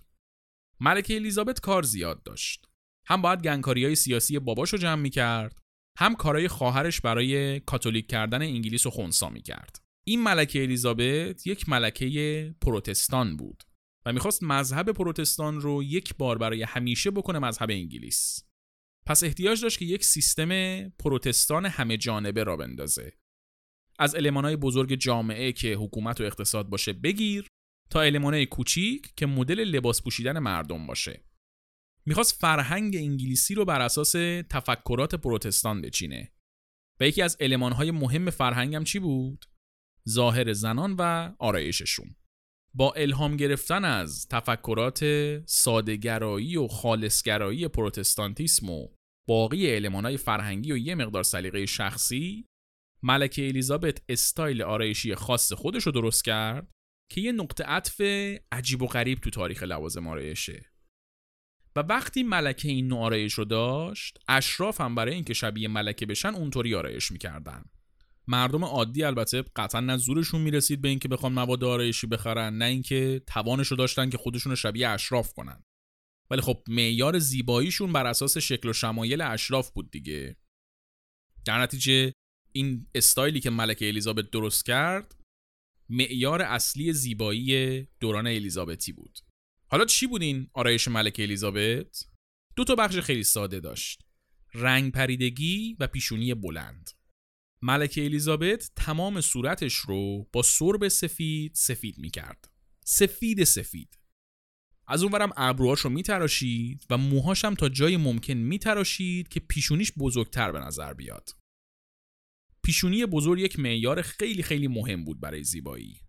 [0.81, 2.72] ملکه الیزابت کار زیاد داشت.
[3.07, 5.59] هم باید گنگکاری های سیاسی باباشو جمع می کرد
[5.99, 11.69] هم کارای خواهرش برای کاتولیک کردن انگلیس رو خونسا می کرد این ملکه الیزابت یک
[11.69, 13.63] ملکه پروتستان بود
[14.07, 18.45] و می‌خواست مذهب پروتستان رو یک بار برای همیشه بکنه مذهب انگلیس.
[19.07, 23.13] پس احتیاج داشت که یک سیستم پروتستان همه جانبه را بندازه.
[23.99, 27.47] از المانهای بزرگ جامعه که حکومت و اقتصاد باشه بگیر
[27.91, 31.25] تا المانهای کوچیک که مدل لباس پوشیدن مردم باشه.
[32.07, 34.13] می‌خواست فرهنگ انگلیسی رو بر اساس
[34.51, 36.33] تفکرات پروتستان بچینه.
[37.01, 39.45] و یکی از المانهای مهم فرهنگم چی بود؟
[40.09, 42.17] ظاهر زنان و آرایششون.
[42.75, 45.05] با الهام گرفتن از تفکرات
[45.47, 48.89] سادگرایی و خالصگرایی پروتستانتیسم و
[49.29, 52.49] باقی المانهای فرهنگی و یه مقدار سلیقه شخصی
[53.03, 56.71] ملکه الیزابت استایل آرایشی خاص خودش رو درست کرد
[57.11, 58.01] که یه نقطه عطف
[58.53, 60.72] عجیب و غریب تو تاریخ لوازم آرایشه.
[61.77, 66.29] و وقتی ملکه این نوع آرایش رو داشت اشراف هم برای اینکه شبیه ملکه بشن
[66.29, 67.65] اونطوری آرایش می‌کردن.
[68.29, 73.23] مردم عادی البته قطعا نه زورشون می‌رسید به اینکه بخوان مواد آرایشی بخرن نه اینکه
[73.27, 75.65] توانش رو داشتن که خودشون رو شبیه اشراف کنن.
[76.31, 80.37] ولی خب معیار زیباییشون بر اساس شکل و شمایل اشراف بود دیگه.
[81.45, 82.13] در نتیجه
[82.53, 85.15] این استایلی که ملکه الیزابت درست کرد
[85.89, 89.19] معیار اصلی زیبایی دوران الیزابتی بود.
[89.73, 92.05] حالا چی بود این آرایش ملکه الیزابت؟
[92.57, 94.03] دو تا بخش خیلی ساده داشت.
[94.55, 96.91] رنگ پریدگی و پیشونی بلند.
[97.63, 102.51] ملکه الیزابت تمام صورتش رو با سرب سفید سفید می کرد
[102.85, 103.99] سفید سفید.
[104.87, 110.53] از اونورم ابروهاش رو میتراشید و موهاش هم تا جای ممکن میتراشید که پیشونیش بزرگتر
[110.53, 111.31] به نظر بیاد.
[112.65, 116.01] پیشونی بزرگ یک معیار خیلی خیلی مهم بود برای زیبایی.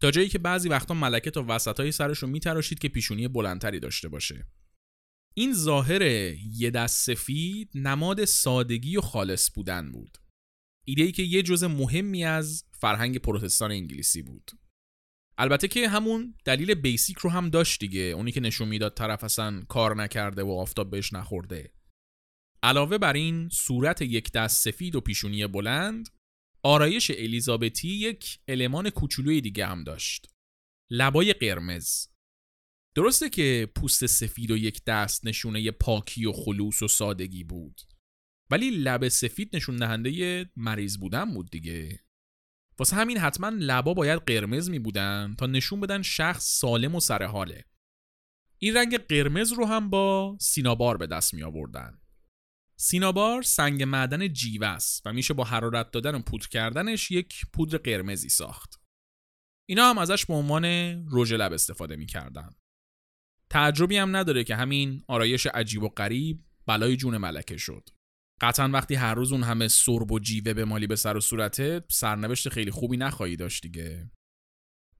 [0.00, 4.08] تا جایی که بعضی وقتا ملکه تا وسطای سرش رو میتراشید که پیشونی بلندتری داشته
[4.08, 4.46] باشه.
[5.34, 6.02] این ظاهر
[6.52, 10.18] یه دست سفید نماد سادگی و خالص بودن بود.
[10.86, 14.50] ایده ای که یه جزء مهمی از فرهنگ پروتستان انگلیسی بود.
[15.38, 18.00] البته که همون دلیل بیسیک رو هم داشت دیگه.
[18.00, 21.72] اونی که نشون می‌داد طرف اصلا کار نکرده و آفتاب بهش نخورده.
[22.62, 26.08] علاوه بر این صورت یک دست سفید و پیشونی بلند
[26.62, 30.26] آرایش الیزابتی یک المان کوچولوی دیگه هم داشت.
[30.90, 32.06] لبای قرمز.
[32.94, 37.80] درسته که پوست سفید و یک دست نشونه پاکی و خلوص و سادگی بود.
[38.50, 42.00] ولی لب سفید نشون دهنده مریض بودن بود دیگه.
[42.78, 47.64] واسه همین حتما لبا باید قرمز می بودن تا نشون بدن شخص سالم و سرحاله
[48.58, 52.00] این رنگ قرمز رو هم با سینابار به دست می آوردن.
[52.80, 57.78] سینابار سنگ معدن جیوه است و میشه با حرارت دادن و پودر کردنش یک پودر
[57.78, 58.80] قرمزی ساخت.
[59.68, 60.64] اینا هم ازش به عنوان
[61.12, 62.50] رژ لب استفاده می‌کردن.
[63.50, 67.88] تعجبی هم نداره که همین آرایش عجیب و غریب بلای جون ملکه شد.
[68.40, 71.84] قطعا وقتی هر روز اون همه سرب و جیوه به مالی به سر و صورتت
[71.92, 74.10] سرنوشت خیلی خوبی نخواهی داشت دیگه.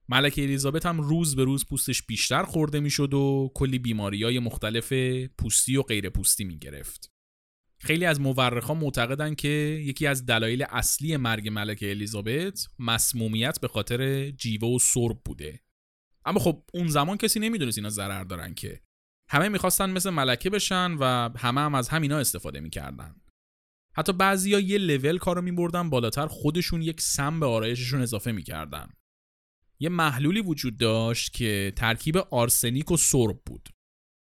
[0.09, 4.93] ملکه الیزابت هم روز به روز پوستش بیشتر خورده می‌شد و کلی بیماری های مختلف
[5.37, 7.18] پوستی و غیر پوستی می گرفت.
[7.81, 9.47] خیلی از مورخان معتقدن که
[9.83, 15.59] یکی از دلایل اصلی مرگ ملکه الیزابت مسمومیت به خاطر جیوه و سرب بوده.
[16.25, 18.81] اما خب اون زمان کسی نمی‌دونست اینا ضرر دارن که.
[19.29, 23.15] همه می‌خواستن مثل ملکه بشن و همه هم از همینا استفاده می‌کردن.
[23.93, 28.89] حتی بعضیا یه لول کارو میبردن بالاتر خودشون یک سم به آرایششون اضافه می‌کردن.
[29.79, 33.69] یه محلولی وجود داشت که ترکیب آرسنیک و سرب بود.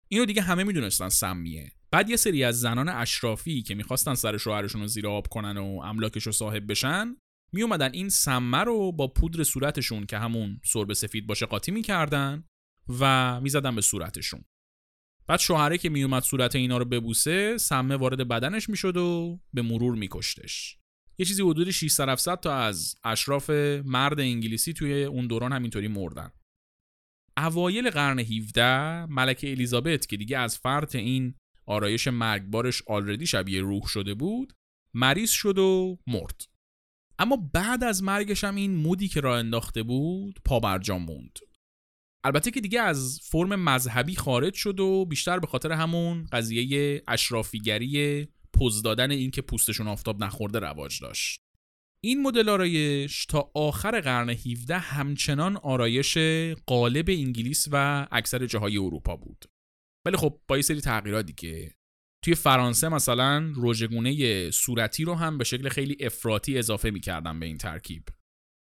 [0.08, 1.72] اینو دیگه همه می‌دونستن سمیه.
[1.96, 5.82] بعد یه سری از زنان اشرافی که می‌خواستن سر شوهرشون رو زیر آب کنن و
[5.84, 7.16] املاکش رو صاحب بشن
[7.54, 12.44] می اومدن این سمه رو با پودر صورتشون که همون سرب سفید باشه قاطی می‌کردن
[13.00, 14.46] و می‌زدن به صورتشون.
[15.28, 19.96] بعد شوهره که میومد صورت اینا رو ببوسه سمه وارد بدنش می‌شد و به مرور
[19.96, 20.78] میکشتش.
[21.18, 23.50] یه چیزی حدود 600 700 تا از اشراف
[23.86, 26.32] مرد انگلیسی توی اون دوران همینطوری مردن.
[27.38, 33.88] اوایل قرن 17 ملکه الیزابت که دیگه از فرط این آرایش مرگبارش آلردی شبیه روح
[33.88, 34.54] شده بود
[34.94, 36.42] مریض شد و مرد.
[37.20, 41.40] اما بعد از مرگش هم این مودی که راه انداخته بود پا برجام موند.
[42.24, 48.28] البته که دیگه از فرم مذهبی خارج شد و بیشتر به خاطر همون قضیه اشرافیگری
[48.54, 51.42] پوز دادن این که پوستشون آفتاب نخورده رواج داشت.
[52.02, 56.18] این مدل آرایش تا آخر قرن 17 همچنان آرایش
[56.66, 59.46] قالب انگلیس و اکثر جاهای اروپا بود.
[60.06, 61.72] ولی خب با یه سری تغییراتی که
[62.24, 67.58] توی فرانسه مثلا روژگونه صورتی رو هم به شکل خیلی افراطی اضافه می‌کردن به این
[67.58, 68.04] ترکیب.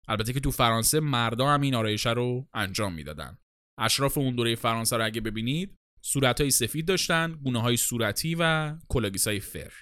[0.08, 3.38] البته که تو فرانسه مردا هم این آرایشه رو انجام می‌دادن.
[3.80, 9.28] اشراف اون دوره فرانسه رو اگه ببینید صورتهای سفید داشتن گونه های صورتی و کلاه‌گیس
[9.28, 9.74] های فر.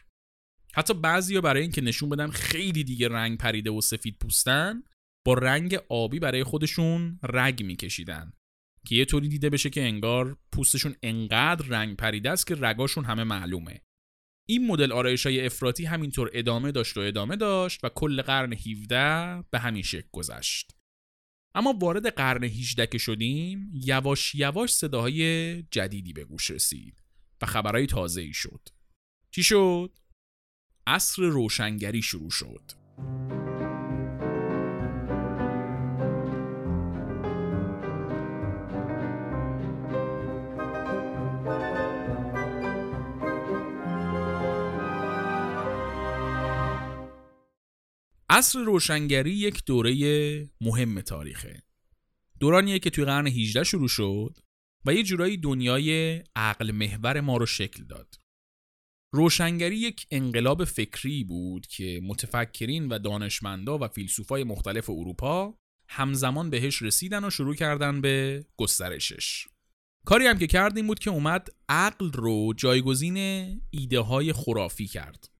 [0.74, 4.84] حتی بعضیا برای اینکه نشون بدن خیلی دیگه رنگ پریده و سفید پوستن
[5.26, 8.34] با رنگ آبی برای خودشون رگ میکشیدن.
[8.86, 13.24] که یه طوری دیده بشه که انگار پوستشون انقدر رنگ پریده است که رگاشون همه
[13.24, 13.82] معلومه.
[14.50, 19.44] این مدل آرایش های افراطی همینطور ادامه داشت و ادامه داشت و کل قرن 17
[19.52, 20.76] به همین شکل گذشت.
[21.56, 27.04] اما وارد قرن 18 که شدیم یواش یواش صداهای جدیدی به گوش رسید
[27.42, 28.70] و خبرهای تازه ای شد.
[29.32, 30.00] چی شد؟
[30.88, 32.72] عصر روشنگری شروع شد.
[48.34, 51.64] عصر روشنگری یک دوره مهم تاریخه.
[52.40, 54.38] دورانیه که توی قرن 18 شروع شد
[54.86, 58.16] و یه جورایی دنیای عقل محور ما رو شکل داد.
[59.14, 65.58] روشنگری یک انقلاب فکری بود که متفکرین و دانشمندا و فیلسوفای مختلف اروپا
[65.90, 69.48] همزمان بهش رسیدن و شروع کردن به گسترشش.
[70.06, 73.18] کاری هم که کرد این بود که اومد عقل رو جایگزین
[73.70, 75.31] ایده های خرافی کرد.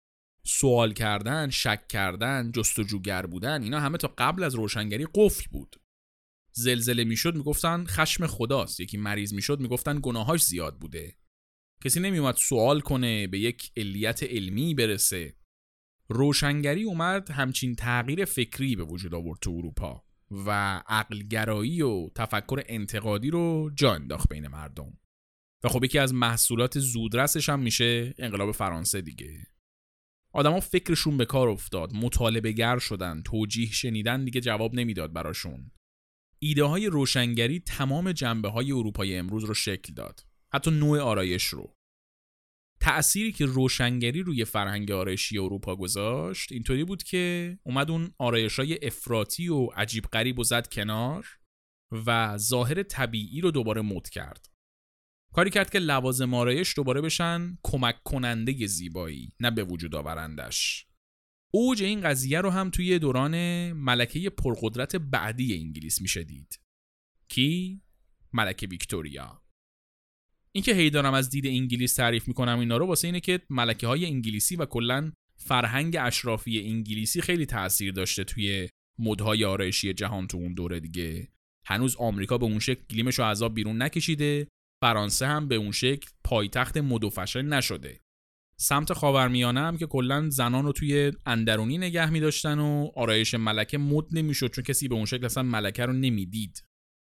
[0.44, 5.76] سوال کردن، شک کردن، جستجوگر بودن اینا همه تا قبل از روشنگری قفل بود.
[6.52, 8.80] زلزله می‌شد می‌گفتن خشم خداست.
[8.80, 11.16] یکی مریض می‌شد می‌گفتن گناهاش زیاد بوده.
[11.84, 15.36] کسی نمیومد سوال کنه به یک علیت علمی برسه.
[16.10, 20.52] روشنگری اومد همچین تغییر فکری به وجود آورد تو اروپا و
[20.88, 24.98] عقلگرایی و تفکر انتقادی رو جا انداخت بین مردم.
[25.64, 29.48] و خب یکی از محصولات زودرسش هم میشه انقلاب فرانسه دیگه.
[30.34, 31.94] آدما فکرشون به کار افتاد.
[31.94, 35.72] مطالبه گر شدن توجیه شنیدن دیگه جواب نمی‌داد براشون.
[36.40, 40.26] ایده های روشنگری تمام جنبه های اروپای امروز رو شکل داد.
[40.54, 41.76] حتی نوع آرایش رو.
[42.82, 48.86] تأثیری که روشنگری روی فرهنگ آرایشی اروپا گذاشت اینطوری بود که اومد اون آرایش های
[48.86, 51.28] افراطی و عجیب غریب و زد کنار
[52.06, 54.51] و ظاهر طبیعی رو دوباره مد کرد.
[55.34, 60.86] کاری کرد که لوازم آرایش دوباره بشن کمک کننده زیبایی نه به وجود آورندش.
[61.54, 63.36] اوج این قضیه رو هم توی دوران
[63.72, 66.60] ملکه پرقدرت بعدی انگلیس میشه دید.
[67.28, 67.82] کی؟
[68.34, 69.42] ملکه ویکتوریا.
[70.52, 74.06] اینکه هی دارم از دید انگلیس تعریف می‌کنم اینا رو واسه اینه که ملکه های
[74.06, 78.70] انگلیسی و کلا فرهنگ اشرافی انگلیسی خیلی تاثیر داشته توی
[79.00, 81.28] مدهای آرایشی جهان تو اون دوره دیگه.
[81.66, 84.48] هنوز آمریکا به اون شکل گلیمش رو عذاب بیرون نکشیده.
[84.82, 88.02] فرانسه هم به اون شکل پایتخت مد و فشن نشده.
[88.58, 93.78] سمت خاورمیانه هم که کلا زنان رو توی اندرونی نگه می داشتن و آرایش ملکه
[93.78, 96.64] مد نمی‌شد چون کسی به اون شکل اصلا ملکه رو نمی‌دید.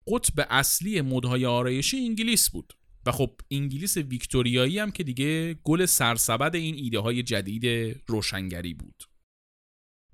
[0.07, 2.73] قطب اصلی مدهای آرایشی انگلیس بود
[3.05, 9.03] و خب انگلیس ویکتوریایی هم که دیگه گل سرسبد این ایده های جدید روشنگری بود.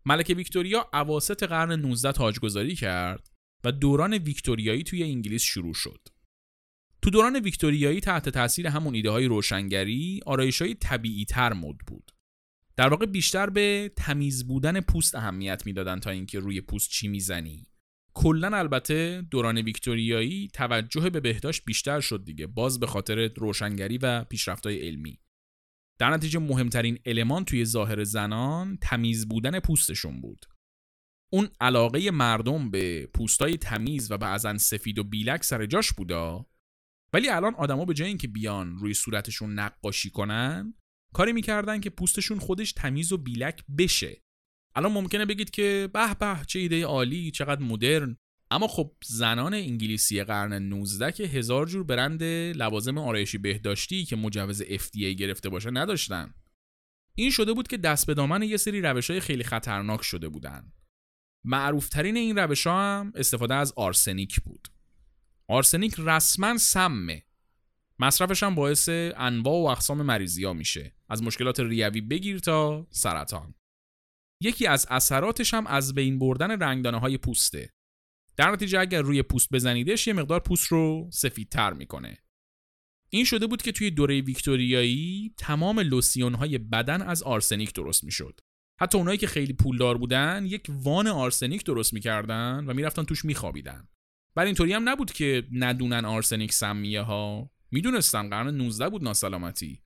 [0.05, 3.29] ملکه ویکتوریا اواسط قرن 19 تاجگذاری کرد
[3.63, 6.20] و دوران ویکتوریایی توی انگلیس شروع شد.
[7.03, 12.11] تو دوران ویکتوریایی تحت تاثیر همون ایده های روشنگری آرایش های طبیعی تر مد بود.
[12.75, 17.67] در واقع بیشتر به تمیز بودن پوست اهمیت می‌دادن تا اینکه روی پوست چی می‌زنی.
[18.13, 24.23] کلا البته دوران ویکتوریایی توجه به بهداشت بیشتر شد دیگه باز به خاطر روشنگری و
[24.23, 25.19] پیشرفت‌های علمی.
[25.99, 30.45] در نتیجه مهمترین المان توی ظاهر زنان تمیز بودن پوستشون بود.
[31.33, 36.45] اون علاقه مردم به پوستای تمیز و بعضا سفید و بیلک سر جاش بودا؟
[37.13, 40.73] ولی الان آدما به جای اینکه بیان روی صورتشون نقاشی کنن
[41.13, 44.21] کاری می‌کردن که پوستشون خودش تمیز و بیلک بشه.
[44.75, 48.17] الان ممکنه بگید که به به چه ایده عالی چقدر مدرن.
[48.51, 52.23] اما خب زنان انگلیسی قرن 19 که هزار جور برند
[52.57, 56.33] لوازم آرایشی بهداشتی که مجوز FDA گرفته باشه نداشتن.
[57.15, 60.73] این شده بود که دست به دامن یه سری روش های خیلی خطرناک شده بودن.
[61.45, 64.67] معروفترین این روش ها هم استفاده از آرسنیک بود.
[65.51, 67.23] آرسنیک رسما سمه.
[67.99, 70.95] مصرفش هم باعث انواع و اقسام مریضی میشه.
[71.09, 73.55] از مشکلات ریوی بگیر تا سرطان.
[74.41, 77.73] یکی از اثراتش هم از بین بردن رنگدانه های پوسته.
[78.37, 82.17] در نتیجه اگر روی پوست بزنیدش یه مقدار پوست رو سفیدتر می‌کنه.
[83.09, 88.39] این شده بود که توی دوره ویکتوریایی تمام لوسیون های بدن از آرسنیک درست می‌شد.
[88.79, 93.87] حتی اونایی که خیلی پولدار بودن یک وان آرسنیک درست می‌کردن و می‌رفتن توش میخوابیدن.
[94.35, 97.51] ولی اینطوری هم نبود که ندونن آرسنیک سمیه ها.
[97.71, 99.81] می‌دونستن قرن 19 بود ناسلامتی.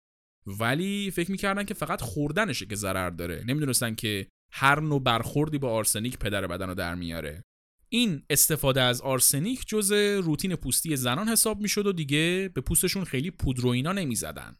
[0.46, 3.43] ولی فکر می‌کردن که فقط خوردنشه که ضرر داره.
[3.48, 7.43] نمی‌دونستن که هر نوع برخوردی با آرسنیک پدر بدن رو در میاره.
[7.89, 9.91] این استفاده از آرسنیک جز
[10.24, 14.56] روتین پوستی زنان حساب می‌شد و دیگه به پوستشون خیلی پودر و اینا نمی‌زدن.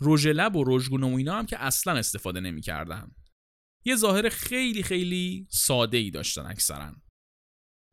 [0.00, 3.10] رژ لب و رژگون و اینا هم که اصلا استفاده نمی‌کردن.
[3.84, 6.92] یه ظاهر خیلی خیلی ساده ای داشتن اکثرا.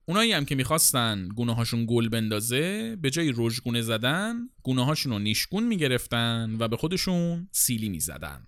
[0.06, 5.20] اونایی هم که می‌خواستن گونه هاشون گل بندازه به جای رژگونه زدن گونه هاشون رو
[5.20, 8.48] نیشگون می‌گرفتن و به خودشون سیلی می‌زدن.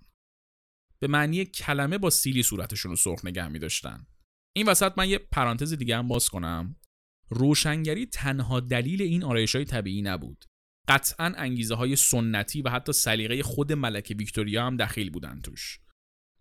[0.98, 4.06] به معنی کلمه با سیلی صورتشون رو سرخ نگه میداشتن.
[4.56, 6.76] این وسط من یه پرانتز دیگه هم باز کنم.
[7.30, 10.44] روشنگری تنها دلیل این آرایش های طبیعی نبود.
[10.88, 15.80] قطعا انگیزه های سنتی و حتی سلیقه خود ملکه ویکتوریا هم دخیل بودن توش.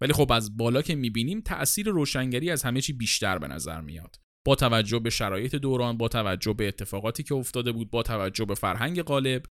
[0.01, 4.24] ولی خب از بالا که می‌بینیم تأثیر روشنگری از همه چی بیشتر به نظر میاد.
[4.45, 8.55] با توجه به شرایط دوران با توجه به اتفاقاتی که افتاده بود با توجه به
[8.55, 9.43] فرهنگ غالب.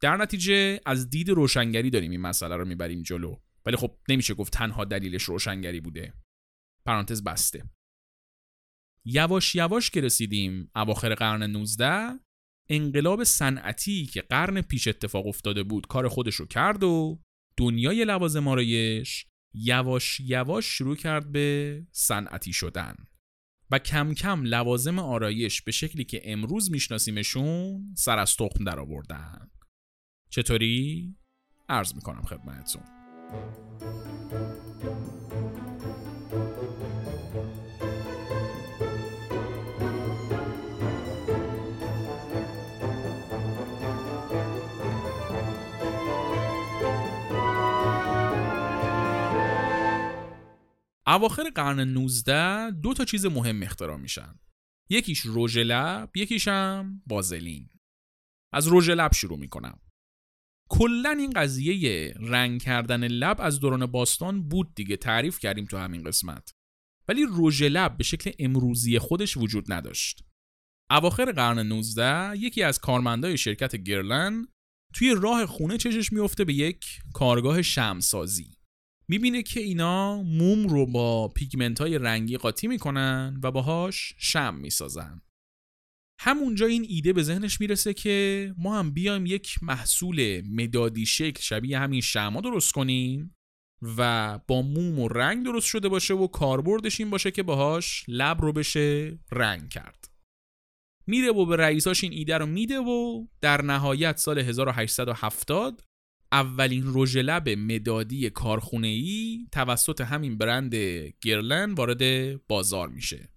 [0.00, 3.36] در نتیجه از دید روشنگری داریم این مسئله رو می‌بریم جلو.
[3.66, 6.14] ولی خب نمیشه گفت تنها دلیلش روشنگری بوده.
[6.86, 7.70] پرانتز بسته.
[9.04, 12.20] یواش یواش که رسیدیم اواخر قرن 19
[12.68, 17.20] انقلاب صنعتی که قرن پیش اتفاق افتاده بود کار خودش رو کرد و
[17.56, 22.96] دنیای لوازم آرایش یواش یواش شروع کرد به صنعتی شدن.
[23.70, 29.50] و کم کم لوازم آرایش به شکلی که امروز میشناسیمشون سر از تخم در آوردن
[30.30, 31.14] چطوری؟
[31.68, 32.82] عرض می‌کنم خدمتتون
[51.06, 54.38] اواخر قرن 19 دو تا چیز مهم اختراع میشن.
[54.90, 57.70] یکیش رژ لب، یکیش هم بازلین.
[58.52, 59.80] از رژ لب شروع می‌کنم.
[60.68, 66.02] کلا این قضیه رنگ کردن لب از دوران باستان بود دیگه تعریف کردیم تو همین
[66.02, 66.54] قسمت.
[67.08, 70.24] ولی رژ لب به شکل امروزی خودش وجود نداشت.
[70.90, 74.46] اواخر قرن 19 یکی از کارمندای شرکت Guerlain
[74.94, 76.84] توی راه خونه چشش میفته به یک
[77.14, 78.53] کارگاه شمع‌سازی.
[79.08, 85.22] می‌بینه که اینا موم رو با پیگمنت های رنگی قاطی می‌کنن و باهاش شمع می‌سازن.
[86.20, 91.78] همونجا این ایده به ذهنش می‌رسه که ما هم بیایم یک محصول مدادی شکل شبیه
[91.78, 93.36] همین شما درست کنیم
[93.82, 98.42] و با موم و رنگ درست شده باشه و کاربردش این باشه که باهاش لب
[98.42, 100.10] رو بشه رنگ کرد.
[101.06, 105.82] میره و به رئیساش این ایده رو میده و در نهایت سال 1870
[106.34, 108.32] اولین رژ لب مدادی
[108.82, 110.74] ای توسط همین برند
[111.20, 112.02] گرلن وارد
[112.46, 113.28] بازار میشه.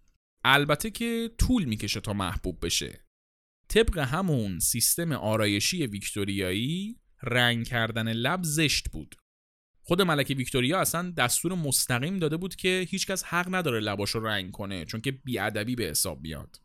[0.43, 3.05] البته که طول می‌کشه تا محبوب بشه.
[3.69, 9.15] طبق همون سیستم آرایشی ویکتوریایی رنگ کردن لب زشت بود.
[9.83, 14.51] خود ملکه ویکتوریا اصلا دستور مستقیم داده بود که هیچکس حق نداره لباش رو رنگ
[14.51, 16.61] کنه چون که بیادبی به حساب بیاد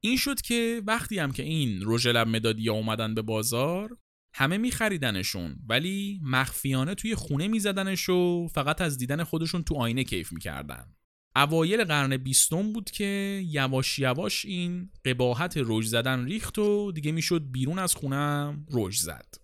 [0.00, 3.98] این شد که وقتی هم که این رژ لب مدادی اومدن به بازار
[4.34, 10.32] همه میخریدنشون ولی مخفیانه توی خونه میزدنش و فقط از دیدن خودشون تو آینه کیف
[10.32, 10.94] می‌کردن.
[11.36, 17.50] اوایل قرن بیستم بود که یواش یواش این قباحت رژ زدن ریخت و دیگه می‌شد
[17.50, 19.34] بیرون از خونم رژ زد.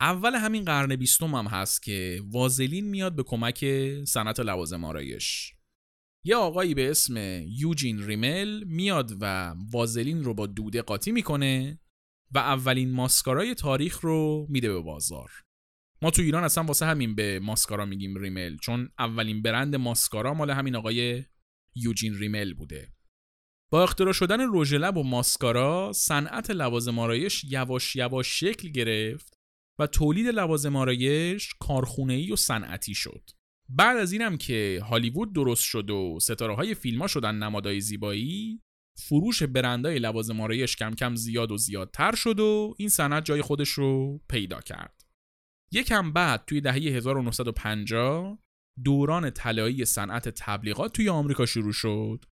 [0.00, 3.64] اول همین قرن بیستم هم هست که وازلین میاد به کمک
[4.04, 5.52] صنعت لوازم آرایش.
[6.24, 7.16] یه آقایی به اسم
[7.46, 11.78] یوجین ریمل میاد و وازلین رو با دوده قاطی می‌کنه
[12.34, 15.30] و اولین ماسکارای تاریخ رو میده به بازار.
[16.02, 20.50] ما تو ایران اصلا واسه همین به ماسکارا میگیم ریمل چون اولین برند ماسکارا مال
[20.50, 21.24] همین آقای
[21.74, 22.92] یوجین ریمل بوده.
[23.72, 29.34] با اختراع شدن رژ لب و ماسکارا صنعت لوازم آرایش یواش یواش شکل گرفت
[29.78, 33.30] و تولید لوازم آرایش کارخونه‌ای و صنعتی شد.
[33.68, 38.62] بعد از اینم که هالیوود درست شد و ستاره های فیلم ها شدن نمادهای زیبایی
[38.98, 43.68] فروش برندهای لوازم آرایش کم کم زیاد و زیادتر شد و این صنعت جای خودش
[43.68, 45.04] رو پیدا کرد.
[45.72, 48.38] یکم بعد توی دهه 1950
[48.84, 52.24] دوران طلایی صنعت تبلیغات توی آمریکا شروع شد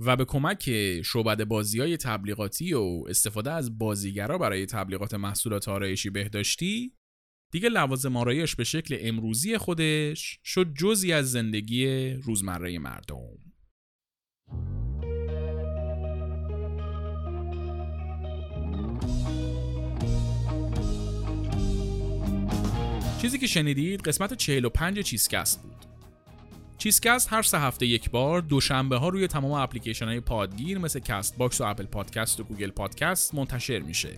[0.00, 0.70] و به کمک
[1.02, 6.94] شعبده بازی های تبلیغاتی و استفاده از بازیگرا برای تبلیغات محصولات آرایشی بهداشتی
[7.52, 13.38] دیگه لوازم آرایش به شکل امروزی خودش شد جزی از زندگی روزمره مردم.
[23.20, 25.76] چیزی که شنیدید قسمت 45 چیزکست بود.
[26.78, 31.60] چیزکست هر سه هفته یک بار دوشنبه ها روی تمام اپلیکیشن های پادگیر مثل Castbox
[31.60, 34.10] و Apple Podcast و Google Podcast منتشر میشه.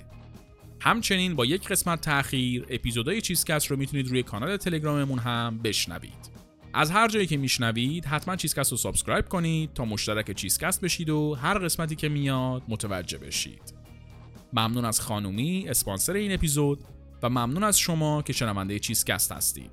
[0.81, 6.31] همچنین با یک قسمت تاخیر اپیزودهای چیزکست رو می‌تونید روی کانال تلگراممون هم بشنوید.
[6.75, 11.35] از هر جایی که میشنوید حتما چیزکست رو subscribe کنید تا مشترک چیزکست بشید و
[11.35, 13.75] هر قسمتی که میاد متوجه بشید.
[14.53, 16.85] ممنون از خانومی اسپانسر این اپیزود
[17.23, 19.71] و ممنون از شما که شنونده چیزکست هستید.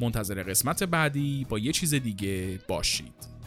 [0.00, 3.39] منتظر قسمت بعدی با یه چیز دیگه باشید.